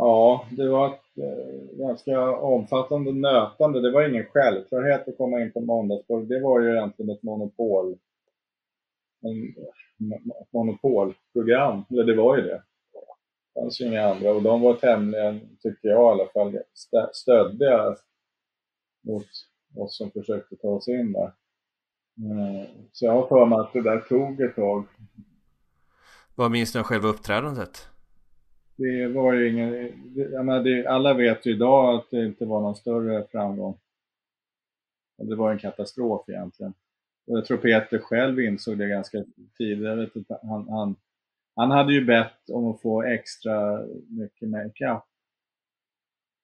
[0.00, 3.80] Ja, det var ett eh, ganska omfattande nötande.
[3.80, 6.22] Det var ingen självklarhet att komma in på måndagsspår.
[6.22, 7.98] Det var ju egentligen ett monopol.
[9.20, 9.54] En,
[10.50, 12.62] monopolprogram, eller det var ju det.
[13.54, 16.58] Det fanns ju inga andra och de var tämligen, tycker jag i alla fall,
[17.12, 17.96] stöddiga
[19.06, 19.26] mot
[19.76, 21.32] oss som försökte ta oss in där.
[22.18, 24.84] Eh, så jag har för mig att det där tog ett tag.
[26.34, 27.88] Vad minns du av själva uppträdandet?
[28.78, 29.72] Det var ju ingen,
[30.14, 33.78] jag menar, det, alla vet ju idag att det inte var någon större framgång.
[35.18, 36.74] Det var en katastrof egentligen.
[37.26, 39.24] Och jag tror Peter själv insåg det ganska
[39.58, 39.84] tidigt.
[39.84, 40.96] Jag vet inte, han, han,
[41.56, 45.02] han hade ju bett om att få extra mycket makeup.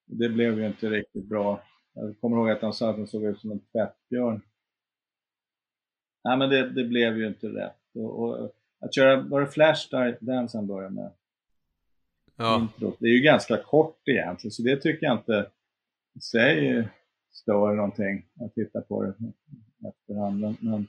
[0.07, 1.63] Det blev ju inte riktigt bra.
[1.93, 4.41] Jag kommer ihåg att han sa att han såg ut som en tvättbjörn.
[6.25, 7.81] Nej men det, det blev ju inte rätt.
[7.95, 11.13] Och, och att köra, var det Flashdance han började med?
[12.37, 12.97] Ja, introt.
[13.01, 15.47] Det är ju ganska kort egentligen, så det tycker jag inte
[16.17, 16.89] i sig
[17.33, 19.15] stör någonting att titta på det
[19.89, 20.57] efterhand.
[20.61, 20.87] Men,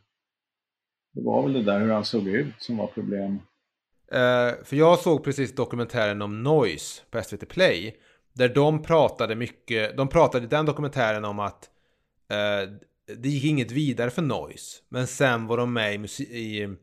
[1.13, 3.41] det var väl det där hur han såg ut som var problemet.
[4.12, 7.95] Eh, för jag såg precis dokumentären om Noise på SVT Play.
[8.34, 11.69] Där de pratade mycket, de pratade i den dokumentären om att
[12.29, 12.71] eh,
[13.17, 14.81] det gick inget vidare för Noise.
[14.89, 16.75] Men sen var de med i, i,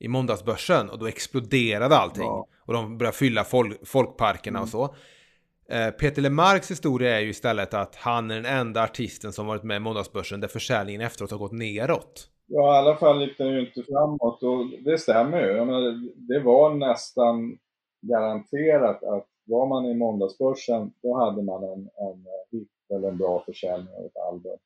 [0.00, 2.22] i måndagsbörsen och då exploderade allting.
[2.22, 2.46] Ja.
[2.66, 4.94] Och de började fylla fol- folkparkerna och så.
[5.70, 9.62] Eh, Peter Lemarks historia är ju istället att han är den enda artisten som varit
[9.62, 12.28] med i måndagsbörsen där försäljningen efteråt har gått neråt.
[12.46, 15.64] Ja, i alla fall gick den ju inte framåt och det stämmer ju.
[15.64, 17.58] Menar, det var nästan
[18.00, 23.42] garanterat att var man i måndagsbörsen, då hade man en, en hit eller en bra
[23.46, 24.58] försäljning av ett album.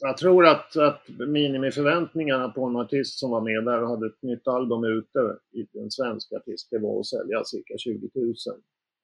[0.00, 4.22] Jag tror att, att minimiförväntningarna på en artist som var med där och hade ett
[4.22, 5.18] nytt album ute,
[5.52, 8.34] i- en svensk artist, det var att sälja cirka 20 000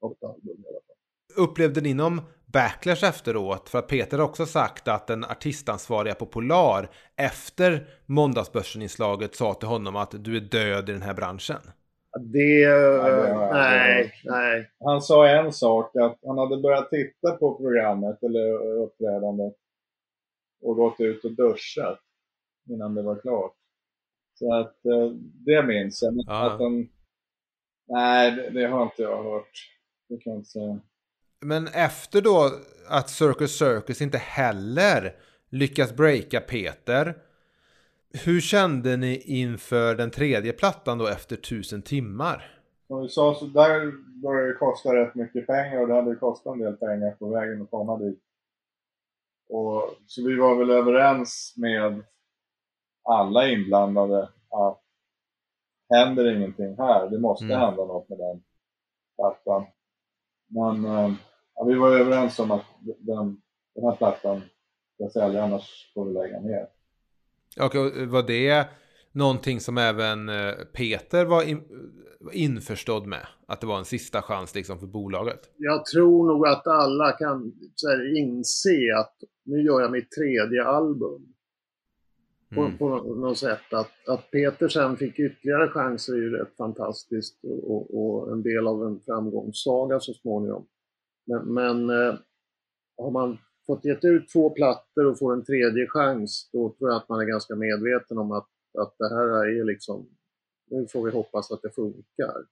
[0.02, 1.44] av ett album i alla fall.
[1.44, 2.20] Upplevde ni någon
[2.52, 3.68] backlash efteråt?
[3.68, 9.68] För att Peter har också sagt att den artistansvariga på Polar efter måndagsbörsen-inslaget sa till
[9.68, 11.60] honom att du är död i den här branschen.
[12.20, 12.64] Det...
[12.64, 14.70] har jag nej, nej.
[14.84, 19.54] Han sa en sak, att han hade börjat titta på programmet eller uppträdandet
[20.62, 22.00] och gått ut och duschat
[22.70, 23.54] innan det var klart.
[24.34, 25.10] Så att eh,
[25.46, 26.14] det minns jag.
[26.26, 26.50] Ja.
[26.50, 26.88] Att de,
[27.88, 29.52] nej, det, det har inte jag hört.
[30.08, 30.80] Det kan jag inte säga.
[31.40, 32.50] Men efter då
[32.88, 35.16] att Circus Circus inte heller
[35.50, 37.16] lyckas breaka Peter.
[38.24, 42.58] Hur kände ni inför den tredje plattan då efter tusen timmar?
[42.86, 43.92] Som vi sa, så där
[44.22, 47.62] började det kosta rätt mycket pengar och det hade kostat en del pengar på vägen
[47.62, 48.20] att komma dit.
[49.48, 52.04] Och, så vi var väl överens med
[53.02, 54.82] alla inblandade att
[55.94, 57.60] händer ingenting här, det måste Mm.
[57.60, 58.42] hända något med den
[59.16, 59.66] plattan.
[60.46, 61.12] Men eh,
[61.54, 62.64] ja, vi var överens om att
[62.98, 63.42] den,
[63.74, 64.42] den här plattan
[64.94, 66.68] ska sälja, annars får vi lägga ner.
[67.60, 67.74] Och
[68.12, 68.68] var det
[69.12, 71.62] någonting som även eh, Peter var in,
[72.32, 73.26] införstådd med.
[73.46, 75.40] Att det var en sista chans liksom för bolaget.
[75.56, 77.52] Jag tror nog att alla kan
[77.86, 81.34] här, inse att nu gör jag mitt tredje album.
[82.54, 82.78] På, Mm.
[82.78, 83.72] på något sätt.
[83.72, 88.66] Att, att Peter sen fick ytterligare chanser är ju rätt fantastiskt och, och en del
[88.66, 90.66] av en framgångssaga så småningom.
[91.26, 92.14] Men, men eh,
[92.98, 96.96] har man fått gett ut två plattor och får en tredje chans, då tror jag
[96.96, 100.08] att man är ganska medveten om att, att det här är liksom,
[100.70, 102.46] nu får vi hoppas att det funkar.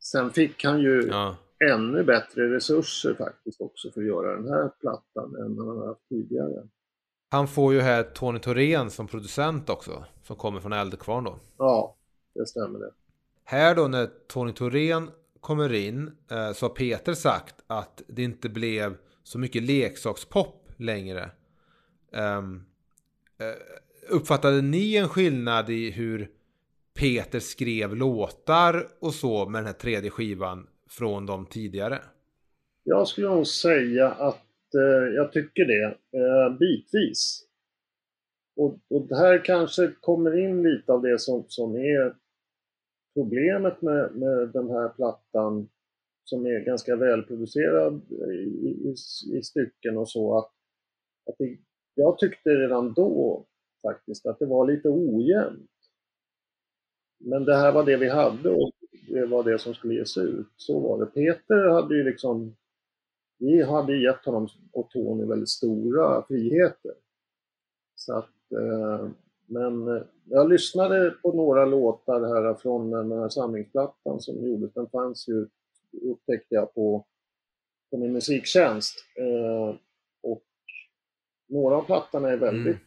[0.00, 1.36] Sen fick han ju Ja.
[1.72, 6.08] ännu bättre resurser faktiskt också för att göra den här plattan än han har haft
[6.08, 6.68] tidigare.
[7.28, 10.04] Han får ju här Tony Thorén som producent också.
[10.22, 11.38] Som kommer från Eldkvarn då.
[11.58, 11.96] Ja,
[12.34, 12.90] det stämmer det.
[13.44, 15.10] Här då när Tony Thorén
[15.40, 21.30] kommer in eh, så har Peter sagt att det inte blev så mycket leksakspop längre.
[24.08, 26.30] Uppfattade ni en skillnad i hur
[27.00, 31.98] Peter skrev låtar och så med den här tredje skivan från de tidigare?
[32.84, 35.84] Jag skulle nog säga att eh, jag tycker det,
[36.18, 37.42] eh, bitvis.
[38.56, 42.14] Och, och det här kanske kommer in lite av det som, som är
[43.14, 45.68] problemet med, med den här plattan
[46.24, 48.94] som är ganska välproducerad i, i,
[49.38, 50.38] i stycken och så.
[50.38, 50.52] Att,
[51.30, 51.58] att det,
[51.94, 53.46] jag tyckte redan då
[53.86, 55.70] faktiskt att det var lite ojämnt.
[57.18, 58.70] Men det här var det vi hade och
[59.08, 60.46] det var det som skulle ges ut.
[60.56, 61.06] Så var det.
[61.06, 62.56] Peter hade ju liksom
[63.38, 66.92] vi hade gett honom och Tony väldigt stora friheter.
[67.94, 69.08] Så att, eh,
[69.46, 74.72] men eh, jag lyssnade på några låtar här från den här samlingsplattan som gjordes.
[74.72, 75.46] Den fanns ju,
[76.02, 77.06] upptäckte jag, på,
[77.90, 78.94] på min musiktjänst.
[79.14, 79.76] Eh,
[80.22, 80.42] och
[81.48, 82.78] några av plattorna är väldigt Mm.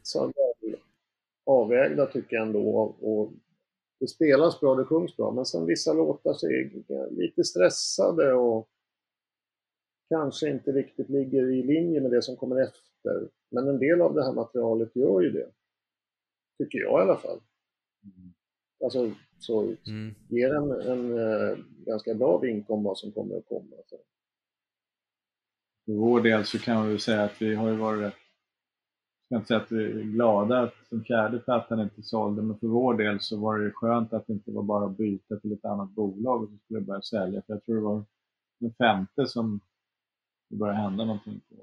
[1.50, 2.80] Avvägda tycker jag ändå.
[3.02, 3.34] Och
[4.00, 5.32] det spelas bra, det sjungs bra.
[5.32, 8.70] Men sen vissa låtar så är lite stressade och
[10.10, 13.30] kanske inte riktigt ligger i linje med det som kommer efter.
[13.52, 15.52] Men en del av det här materialet gör ju det.
[16.58, 17.40] Tycker jag i alla fall.
[18.84, 20.16] Alltså, så Mm.
[20.30, 23.76] ger en, en eh, ganska bra vink om vad som kommer att komma.
[23.86, 23.98] Så.
[25.86, 28.14] För vår del så kan vi väl säga att vi har ju varit rätt,
[29.32, 32.60] jag ska inte säga att vi är glada att den fjärde plattan inte sålde, men
[32.60, 35.54] för vår del så var det skönt att det inte var bara att byta till
[35.54, 37.42] ett annat bolag och så skulle börja sälja.
[37.48, 38.04] För jag tror det var
[38.60, 39.60] den femte som
[40.50, 41.56] det började hända någonting på.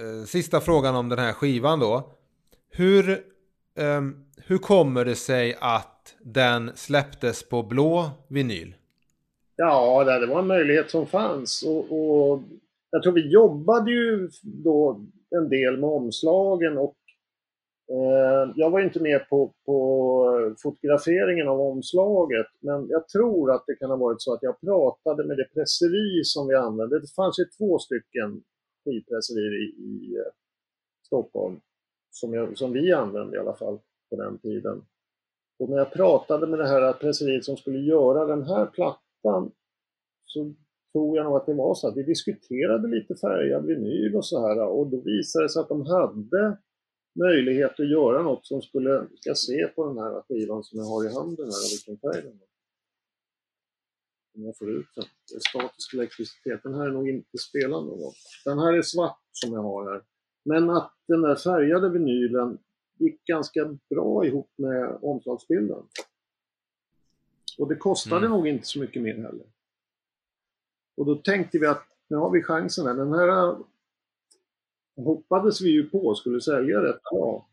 [0.00, 2.10] Eh, Sista frågan om den här skivan då.
[2.70, 3.24] Hur,
[3.74, 8.74] ehm, hur kommer det sig att den släpptes på blå vinyl?
[9.56, 11.62] Ja, det det var en möjlighet som fanns.
[11.62, 12.42] Och, och
[12.90, 16.96] jag tror vi jobbade ju då en del med omslagen och
[17.90, 23.74] eh, jag var inte med på, på fotograferingen av omslaget men jag tror att det
[23.74, 27.00] kan ha varit så att jag pratade med det presseri som vi använde.
[27.00, 28.42] Det fanns ju två stycken
[28.84, 30.32] skivpresserier i, i eh,
[31.06, 31.60] Stockholm
[32.10, 33.78] som, jag, som vi använde i alla fall
[34.10, 34.84] på den tiden.
[35.58, 39.52] Och när jag pratade med det här presseriet som skulle göra den här plattan
[40.24, 40.54] så
[40.92, 44.46] tror jag nog att det var så att vi diskuterade lite färgad vinyl och så
[44.48, 46.58] här och då visade det sig att de hade
[47.18, 51.04] möjlighet att göra något som skulle, ska se på den här skivan som jag har
[51.04, 52.46] i handen här, vilken färg den var.
[54.34, 55.04] Om jag får ut den.
[55.30, 56.62] Det är statisk elektricitet.
[56.62, 58.12] Den här är nog inte spelad någon gång.
[58.44, 60.02] Den här är svart som jag har här.
[60.44, 62.58] Men att den där färgade vinylen
[62.98, 65.82] gick ganska bra ihop med omslagsbilden.
[67.58, 68.30] Och det kostade Mm.
[68.30, 69.46] nog inte så mycket mer heller.
[70.96, 72.94] Och då tänkte vi att nu har vi chansen här.
[72.94, 73.58] Den här äh,
[74.96, 77.48] hoppades vi ju på skulle sälja rätt bra.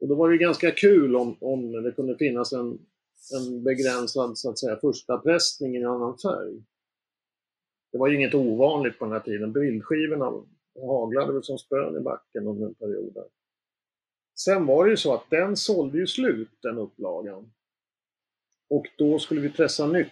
[0.00, 2.78] Och då var det ganska kul om, om det kunde finnas en,
[3.36, 6.62] en begränsad så att säga, första pressning i en annan färg.
[7.92, 9.52] Det var ju inget ovanligt på den här tiden.
[9.52, 10.32] Bildskivorna
[10.86, 13.14] haglade väl som spön i backen under en period.
[13.14, 13.24] Där.
[14.38, 17.52] Sen var det ju så att den sålde ju slut, den upplagan.
[18.70, 20.10] Och då skulle vi pressa nytt.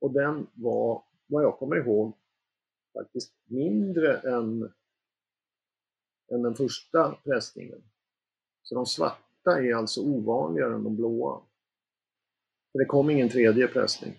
[0.00, 2.16] Och den var, vad jag kommer ihåg,
[2.92, 4.72] faktiskt mindre än,
[6.32, 7.82] än den första pressningen.
[8.62, 11.40] Så de svarta är alltså ovanligare än de blåa.
[12.72, 14.14] För det kom ingen tredje pressning.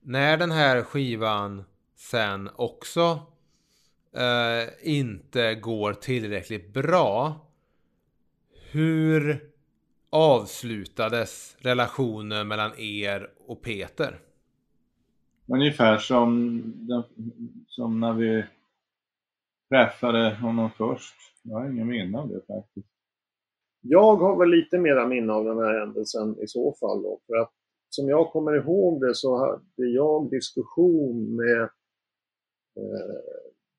[0.00, 3.26] När den här skivan sen också
[4.12, 7.34] eh, inte går tillräckligt bra.
[8.70, 9.50] Hur
[10.10, 14.20] avslutades relationen mellan er och Peter?
[15.54, 17.02] Ungefär som, den,
[17.66, 18.44] som när vi
[19.68, 21.14] träffade honom först.
[21.42, 22.88] Jag har inga minne av det faktiskt.
[23.80, 27.02] Jag har väl lite mera minne av den här händelsen i så fall.
[27.02, 27.52] Då, för att
[27.88, 31.62] som jag kommer ihåg det så hade jag diskussion med
[32.76, 33.20] eh,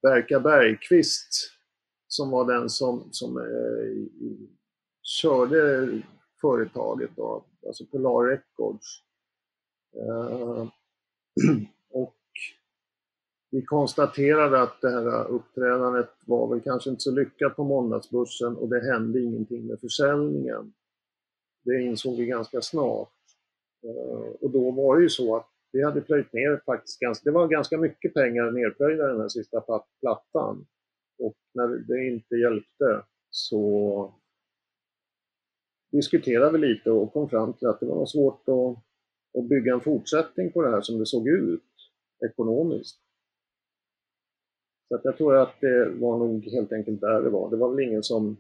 [0.01, 1.51] Berka Bergqvist
[2.07, 4.07] som var den som, som eh,
[5.01, 5.89] körde
[6.41, 9.03] företaget då, alltså Polar Records.
[9.95, 10.67] Eh,
[11.90, 12.16] och
[13.52, 18.70] vi konstaterade att det här uppträdandet var väl kanske inte så lyckat på måndagsbörsen och
[18.70, 20.74] det hände ingenting med försäljningen.
[21.66, 23.14] Det insåg vi ganska snart.
[23.84, 27.36] Eh, och då var det ju så att vi hade plöjt ner faktiskt ganska, det
[27.36, 29.62] var ganska mycket pengar nerplöjda i den här sista
[30.00, 30.66] plattan.
[31.20, 34.14] Och när det inte hjälpte så
[35.92, 38.84] diskuterade vi lite och kom fram till att det var svårt att,
[39.38, 41.64] att bygga en fortsättning på det här som det såg ut
[42.26, 43.00] ekonomiskt.
[44.88, 47.50] Så att jag tror att det var nog helt enkelt där det var.
[47.50, 48.38] Det var väl ingen som...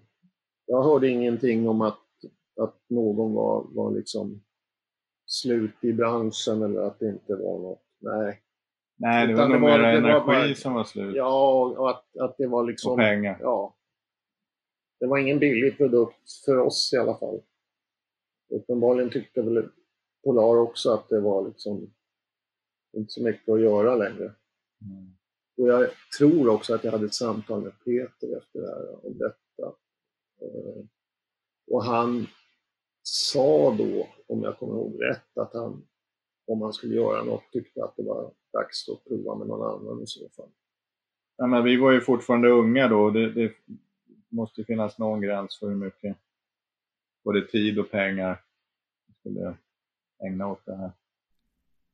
[0.65, 1.99] Jag hörde ingenting om att,
[2.61, 4.43] att någon var, var liksom
[5.25, 7.83] slut i branschen eller att det inte var något.
[7.99, 8.39] Nej.
[8.95, 11.15] Nej, det var nog mer energi bara, som var slut.
[11.15, 12.91] Ja, och att, att det var liksom...
[12.91, 13.37] Och pengar.
[13.41, 13.75] Ja.
[14.99, 17.41] Det var ingen billig produkt för oss i alla fall.
[18.49, 19.69] Uppenbarligen tyckte väl
[20.23, 21.93] Polar också att det var liksom
[22.93, 24.33] inte så mycket att göra längre.
[24.81, 25.15] Mm.
[25.57, 29.17] Och jag tror också att jag hade ett samtal med Peter efter det här om
[29.17, 29.75] detta.
[30.41, 30.85] Eh,
[31.71, 32.27] och han
[33.01, 35.87] sa då, om jag kommer ihåg rätt, att han,
[36.47, 40.03] om han skulle göra något, tyckte att det var dags att prova med någon annan
[40.03, 40.49] i så fall.
[41.37, 43.09] Ja, men vi var ju fortfarande unga då.
[43.09, 43.53] Det, det
[44.29, 46.17] måste finnas någon gräns för hur mycket
[47.23, 48.43] både tid och pengar
[49.19, 49.57] skulle
[50.27, 50.91] ägna åt det här.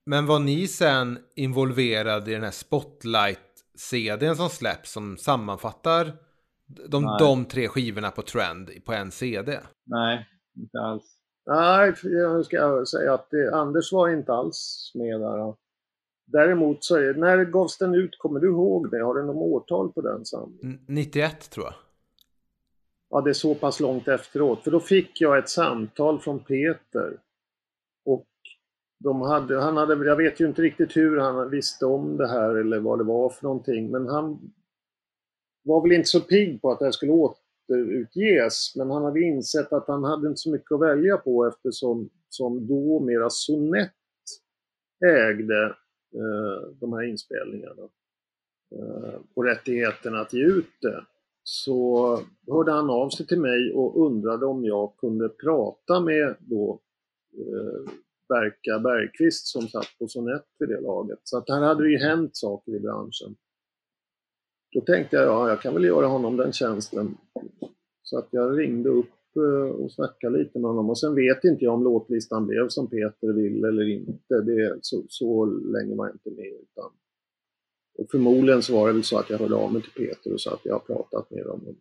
[0.05, 6.13] Men var ni sen involverade i den här Spotlight-CDn som släpps som sammanfattar
[6.87, 9.59] de, de tre skivorna på Trend på en CD?
[9.85, 10.27] Nej,
[10.57, 11.03] inte alls.
[11.45, 15.55] Nej, jag ska säga att det, Anders var inte alls med där.
[16.25, 18.17] Däremot så är när gavs den ut?
[18.17, 19.03] Kommer du ihåg det?
[19.03, 20.79] Har du något årtal på den samlingen?
[20.87, 21.73] 91 tror jag.
[23.09, 24.63] Ja, det är så pass långt efteråt.
[24.63, 27.17] För då fick jag ett samtal från Peter.
[28.99, 32.55] De hade, han hade, jag vet ju inte riktigt hur han visste om det här
[32.55, 34.53] eller vad det var för någonting, men han
[35.63, 39.73] var väl inte så pigg på att det här skulle återutges, men han hade insett
[39.73, 43.93] att han hade inte så mycket att välja på eftersom som då mera Sonett
[45.05, 45.65] ägde
[46.15, 47.89] eh, de här inspelningarna
[48.75, 51.05] eh, och rättigheten att ge ut det.
[51.43, 56.79] Så hörde han av sig till mig och undrade om jag kunde prata med då
[57.37, 57.91] eh,
[58.29, 61.19] Berka Bergqvist som satt på Sonett vid det laget.
[61.23, 63.35] Så att här hade det ju hänt saker i branschen.
[64.71, 67.17] Då tänkte jag, ja, jag kan väl göra honom den tjänsten.
[68.03, 70.89] Så att jag ringde upp eh, och snackade lite med honom.
[70.89, 74.41] Och sen vet inte jag om låtlistan blev som Peter vill eller inte.
[74.41, 76.53] Det, så, så länge var jag inte med.
[76.61, 76.91] Utan,
[77.97, 80.41] och förmodligen så var det väl så att jag hörde av mig till Peter och
[80.41, 81.75] sa att jag har pratat med dem.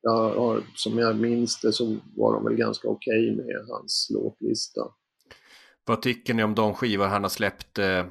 [0.00, 4.10] Jag har, som jag minns det så var de väl ganska okej okay med hans
[4.14, 4.80] låtlista.
[5.86, 8.06] Vad tycker ni om de skivor han har släppt eh,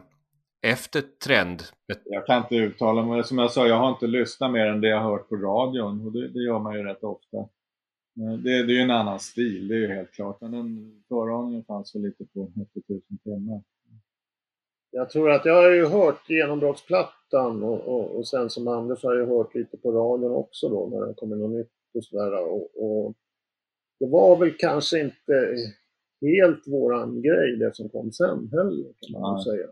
[0.61, 1.63] efter Trend?
[2.05, 3.23] Jag kan inte uttala mig.
[3.23, 6.05] Som jag sa, jag har inte lyssnat mer än det jag har hört på radion.
[6.05, 7.37] Och det, det gör man ju rätt ofta.
[7.37, 10.41] Eh, det, det är ju en annan stil, det är ju helt klart.
[10.41, 13.61] Men den föraningen fanns väl lite på 90 000 timmar.
[14.91, 19.15] Jag tror att jag har ju hört genombrottsplattan och, och, och sen som Anders har
[19.15, 22.43] jag hört lite på radion också då när det kommer något nytt och sådär.
[22.43, 23.13] Och, och
[23.99, 25.55] det var väl kanske inte
[26.23, 29.43] helt våran grej det som kom sen heller kan man ja.
[29.43, 29.67] säga.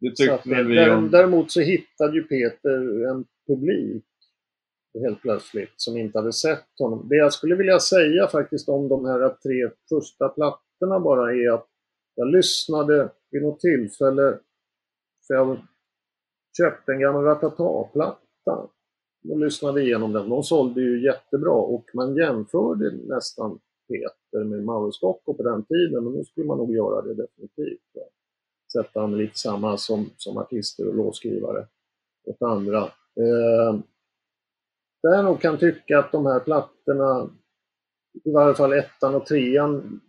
[0.00, 1.10] Det tyckte att, vi om...
[1.10, 4.04] Däremot så hittade ju Peter en publik
[5.00, 7.08] helt plötsligt som inte hade sett honom.
[7.08, 11.66] Det jag skulle vilja säga faktiskt om de här tre första plattorna bara är att
[12.14, 14.38] jag lyssnade vid något tillfälle,
[15.26, 15.58] för jag
[16.56, 18.68] köpte en gammal Ratata-platta
[19.28, 20.28] och lyssnade igenom den.
[20.28, 26.06] De sålde ju jättebra och man jämförde nästan Peter med Mauro Scocco på den tiden
[26.06, 27.80] och nu skulle man nog göra det definitivt.
[27.92, 28.02] Ja.
[28.72, 31.66] Sätta honom lite samma som, som artister och låtskrivare
[32.26, 32.82] åt andra.
[33.16, 33.80] Eh,
[35.02, 37.30] där jag nog kan tycka att de här plattorna,
[38.24, 40.00] i varje fall ettan och trean,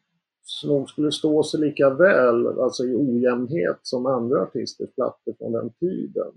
[0.66, 5.70] nog skulle stå sig lika väl, alltså i ojämnhet, som andra artisters plattor från den
[5.70, 6.32] tiden.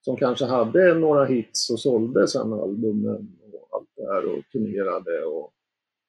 [0.00, 5.24] Som kanske hade några hits och sålde sen albumen och allt det här och turnerade
[5.24, 5.52] och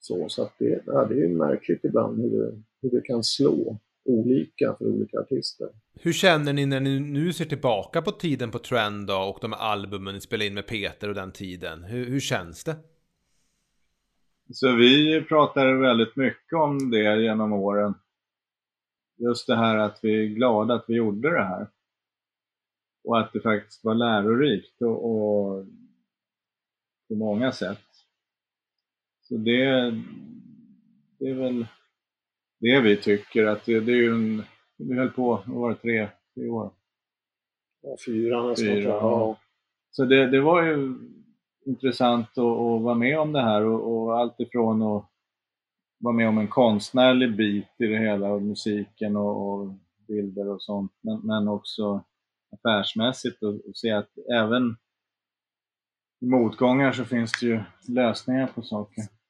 [0.02, 3.80] så, så att det, ja, det är märkligt ibland hur det, hur det kan slå
[4.06, 5.70] olika för olika artister.
[5.94, 9.54] Hur känner ni när ni nu ser tillbaka på tiden på Trend då, och de
[9.54, 11.84] albumen ni spelade in med Peter och den tiden?
[11.84, 12.76] Hur, hur känns det?
[14.54, 17.94] Så vi pratade väldigt mycket om det genom åren.
[19.18, 21.68] Just det här att vi är glada att vi gjorde det här.
[23.04, 25.66] Och att det faktiskt var lärorikt och, och
[27.08, 27.91] på många sätt.
[29.32, 29.92] Så det,
[31.20, 31.66] det är väl
[32.60, 34.44] det vi tycker att det, det är ju en,
[34.78, 36.74] vi höll på, vad var det, tre, tre år?
[37.82, 38.66] Ja, fyra nästan.
[38.66, 39.12] Fyra, tror jag.
[39.12, 39.40] ja.
[39.92, 40.96] Så det, det var ju
[41.66, 45.06] intressant att, att vara med om det här och, och allt ifrån att
[46.00, 49.74] vara med om en konstnärlig bit i det hela, och musiken och, och
[50.08, 52.04] bilder och sånt, men, men också
[52.52, 54.76] affärsmässigt och, och se att även
[56.22, 59.21] i motgångar så finns det ju lösningar på saker.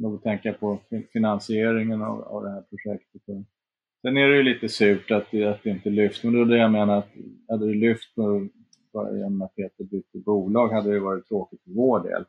[0.00, 0.78] Nog tänka på
[1.12, 3.22] finansieringen av, av det här projektet.
[4.02, 6.44] Sen är det ju lite surt att det, att det inte lyft, men då är
[6.44, 7.08] det jag menar att
[7.48, 8.48] hade det lyft på,
[8.92, 12.24] bara genom att Peter bytte bolag hade det varit tråkigt för vår del.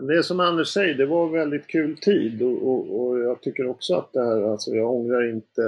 [0.00, 3.42] Det är som Anders säger, det var en väldigt kul tid och, och, och jag
[3.42, 5.62] tycker också att det här, alltså jag ångrar inte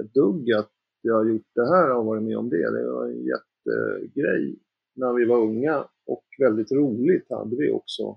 [0.00, 0.70] ett dugg att
[1.02, 2.70] jag har gjort det här och varit med om det.
[2.70, 4.56] Det var en jättegrej
[4.94, 8.16] när vi var unga och väldigt roligt hade vi också.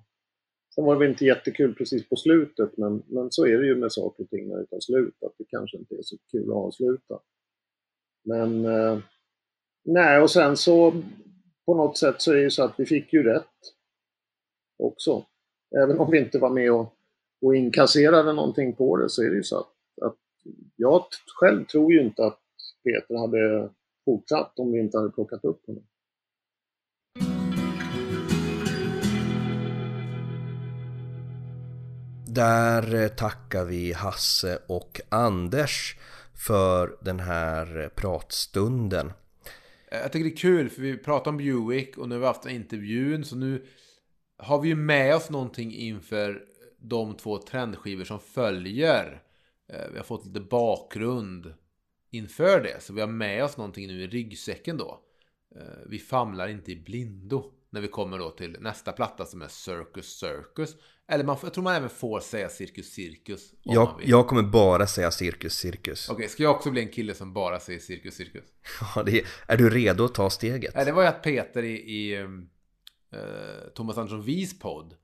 [0.75, 3.75] Sen var det väl inte jättekul precis på slutet men, men så är det ju
[3.75, 6.49] med saker och ting när det tar slut, att det kanske inte är så kul
[6.49, 7.19] att avsluta.
[8.23, 8.99] Men eh,
[9.85, 11.03] nej, och sen så
[11.65, 13.73] på något sätt så är det ju så att vi fick ju rätt
[14.77, 15.25] också.
[15.83, 16.93] Även om vi inte var med och,
[17.41, 20.17] och inkasserade någonting på det så är det ju så att, att
[20.75, 21.05] jag
[21.39, 22.39] själv tror ju inte att
[22.83, 23.69] Peter hade
[24.05, 25.83] fortsatt om vi inte hade plockat upp honom.
[32.33, 35.95] Där eh, tackar vi Hasse och Anders
[36.35, 39.13] för den här eh, pratstunden.
[39.87, 42.25] Eh, jag tycker det är kul för vi pratar om Buick och nu har vi
[42.25, 43.65] haft intervjun så nu
[44.37, 46.43] har vi ju med oss någonting inför
[46.77, 49.21] de två trendskivor som följer.
[49.91, 51.53] Vi har fått lite bakgrund
[52.11, 54.99] inför det så vi har med oss någonting nu i ryggsäcken då.
[55.85, 60.19] Vi famlar inte i blindo när vi kommer då till nästa platta som är Circus
[60.19, 60.75] Circus.
[61.07, 63.53] Eller man, jag tror man även får säga Cirkus Cirkus.
[63.63, 66.09] Jag, jag kommer bara säga cirkus, cirkus.
[66.09, 68.43] Okej, ska jag också bli en kille som bara säger Cirkus Cirkus?
[68.95, 70.75] Ja, det, är du redo att ta steget?
[70.75, 72.29] Nej, det var ju att Peter i, i eh,
[73.75, 74.95] Thomas Andersson Vis podd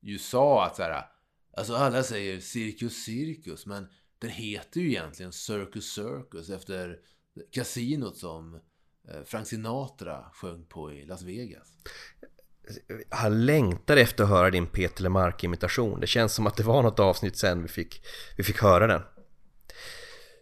[0.00, 1.04] ju sa att så här,
[1.56, 3.86] alltså alla säger Cirkus Cirkus, men
[4.18, 6.98] den heter ju egentligen Circus Circus efter
[7.50, 8.54] kasinot som
[9.08, 11.68] eh, Frank Sinatra sjöng på i Las Vegas.
[13.10, 16.00] Jag längtar efter att höra din Peter Lemark-imitation.
[16.00, 18.02] Det känns som att det var något avsnitt sen vi fick,
[18.36, 19.02] vi fick höra den.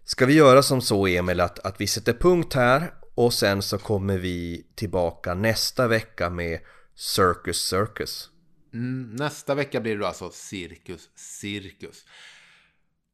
[0.04, 3.78] Ska vi göra som så Emil att, att vi sätter punkt här och sen så
[3.78, 6.60] kommer vi tillbaka nästa vecka med
[6.94, 8.30] Circus Circus.
[8.74, 12.04] Mm, nästa vecka blir det alltså Cirkus Cirkus.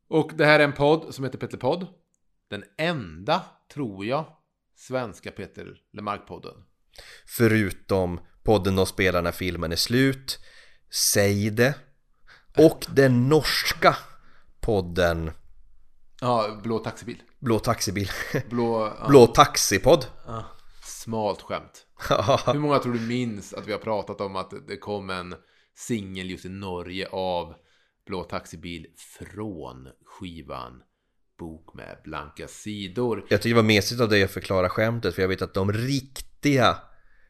[0.09, 1.87] Och det här är en podd som heter Peter Podd.
[2.51, 3.45] Den enda,
[3.75, 4.27] tror jag,
[4.77, 6.62] svenska Peter Lemark-podden.
[7.27, 10.38] Förutom podden och spelar när filmen är slut,
[11.12, 11.74] Säg det
[12.57, 13.97] och den norska
[14.61, 15.30] podden
[16.20, 17.22] Ja, Blå taxibil.
[17.40, 18.11] Blå taxibil,
[18.51, 18.92] Blå...
[19.01, 20.07] Ja, Blå taxipodd.
[20.26, 20.45] ja,
[20.82, 21.86] smalt skämt.
[22.47, 25.34] Hur många tror du minns att vi har pratat om att det kom en
[25.76, 27.55] singel just i Norge av
[28.07, 30.82] Blå taxibil från skivan
[31.38, 33.26] Bok med blanka sidor.
[33.28, 35.72] Jag tycker det var mesigt av dig att förklara skämtet för jag vet att de
[35.72, 36.78] riktiga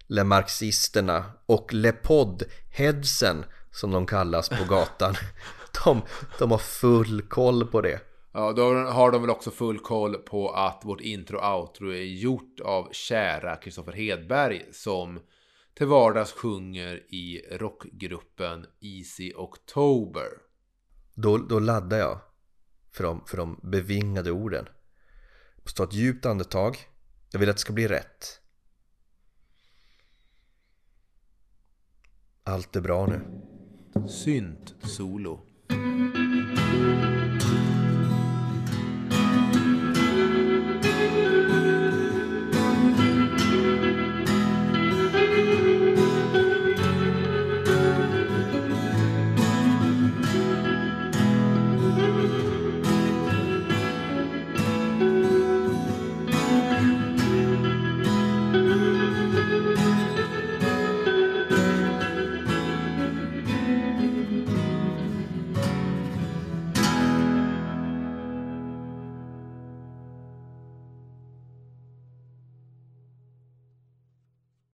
[0.06, 5.14] Lemarxisterna och Lepod-headsen som de kallas på gatan
[5.84, 6.02] de,
[6.38, 8.00] de har full koll på det.
[8.32, 12.02] Ja, då har de väl också full koll på att vårt intro och outro är
[12.02, 15.20] gjort av kära Kristoffer Hedberg som
[15.74, 20.28] till vardags sjunger i rockgruppen Easy October.
[21.14, 22.20] Då, då laddar jag
[22.92, 24.68] för de, för de bevingade orden.
[25.56, 26.78] Jag måste ta ett djupt andetag.
[27.30, 28.40] Jag vill att det ska bli rätt.
[32.46, 33.20] Allt är bra nu.
[34.08, 35.40] Synt solo.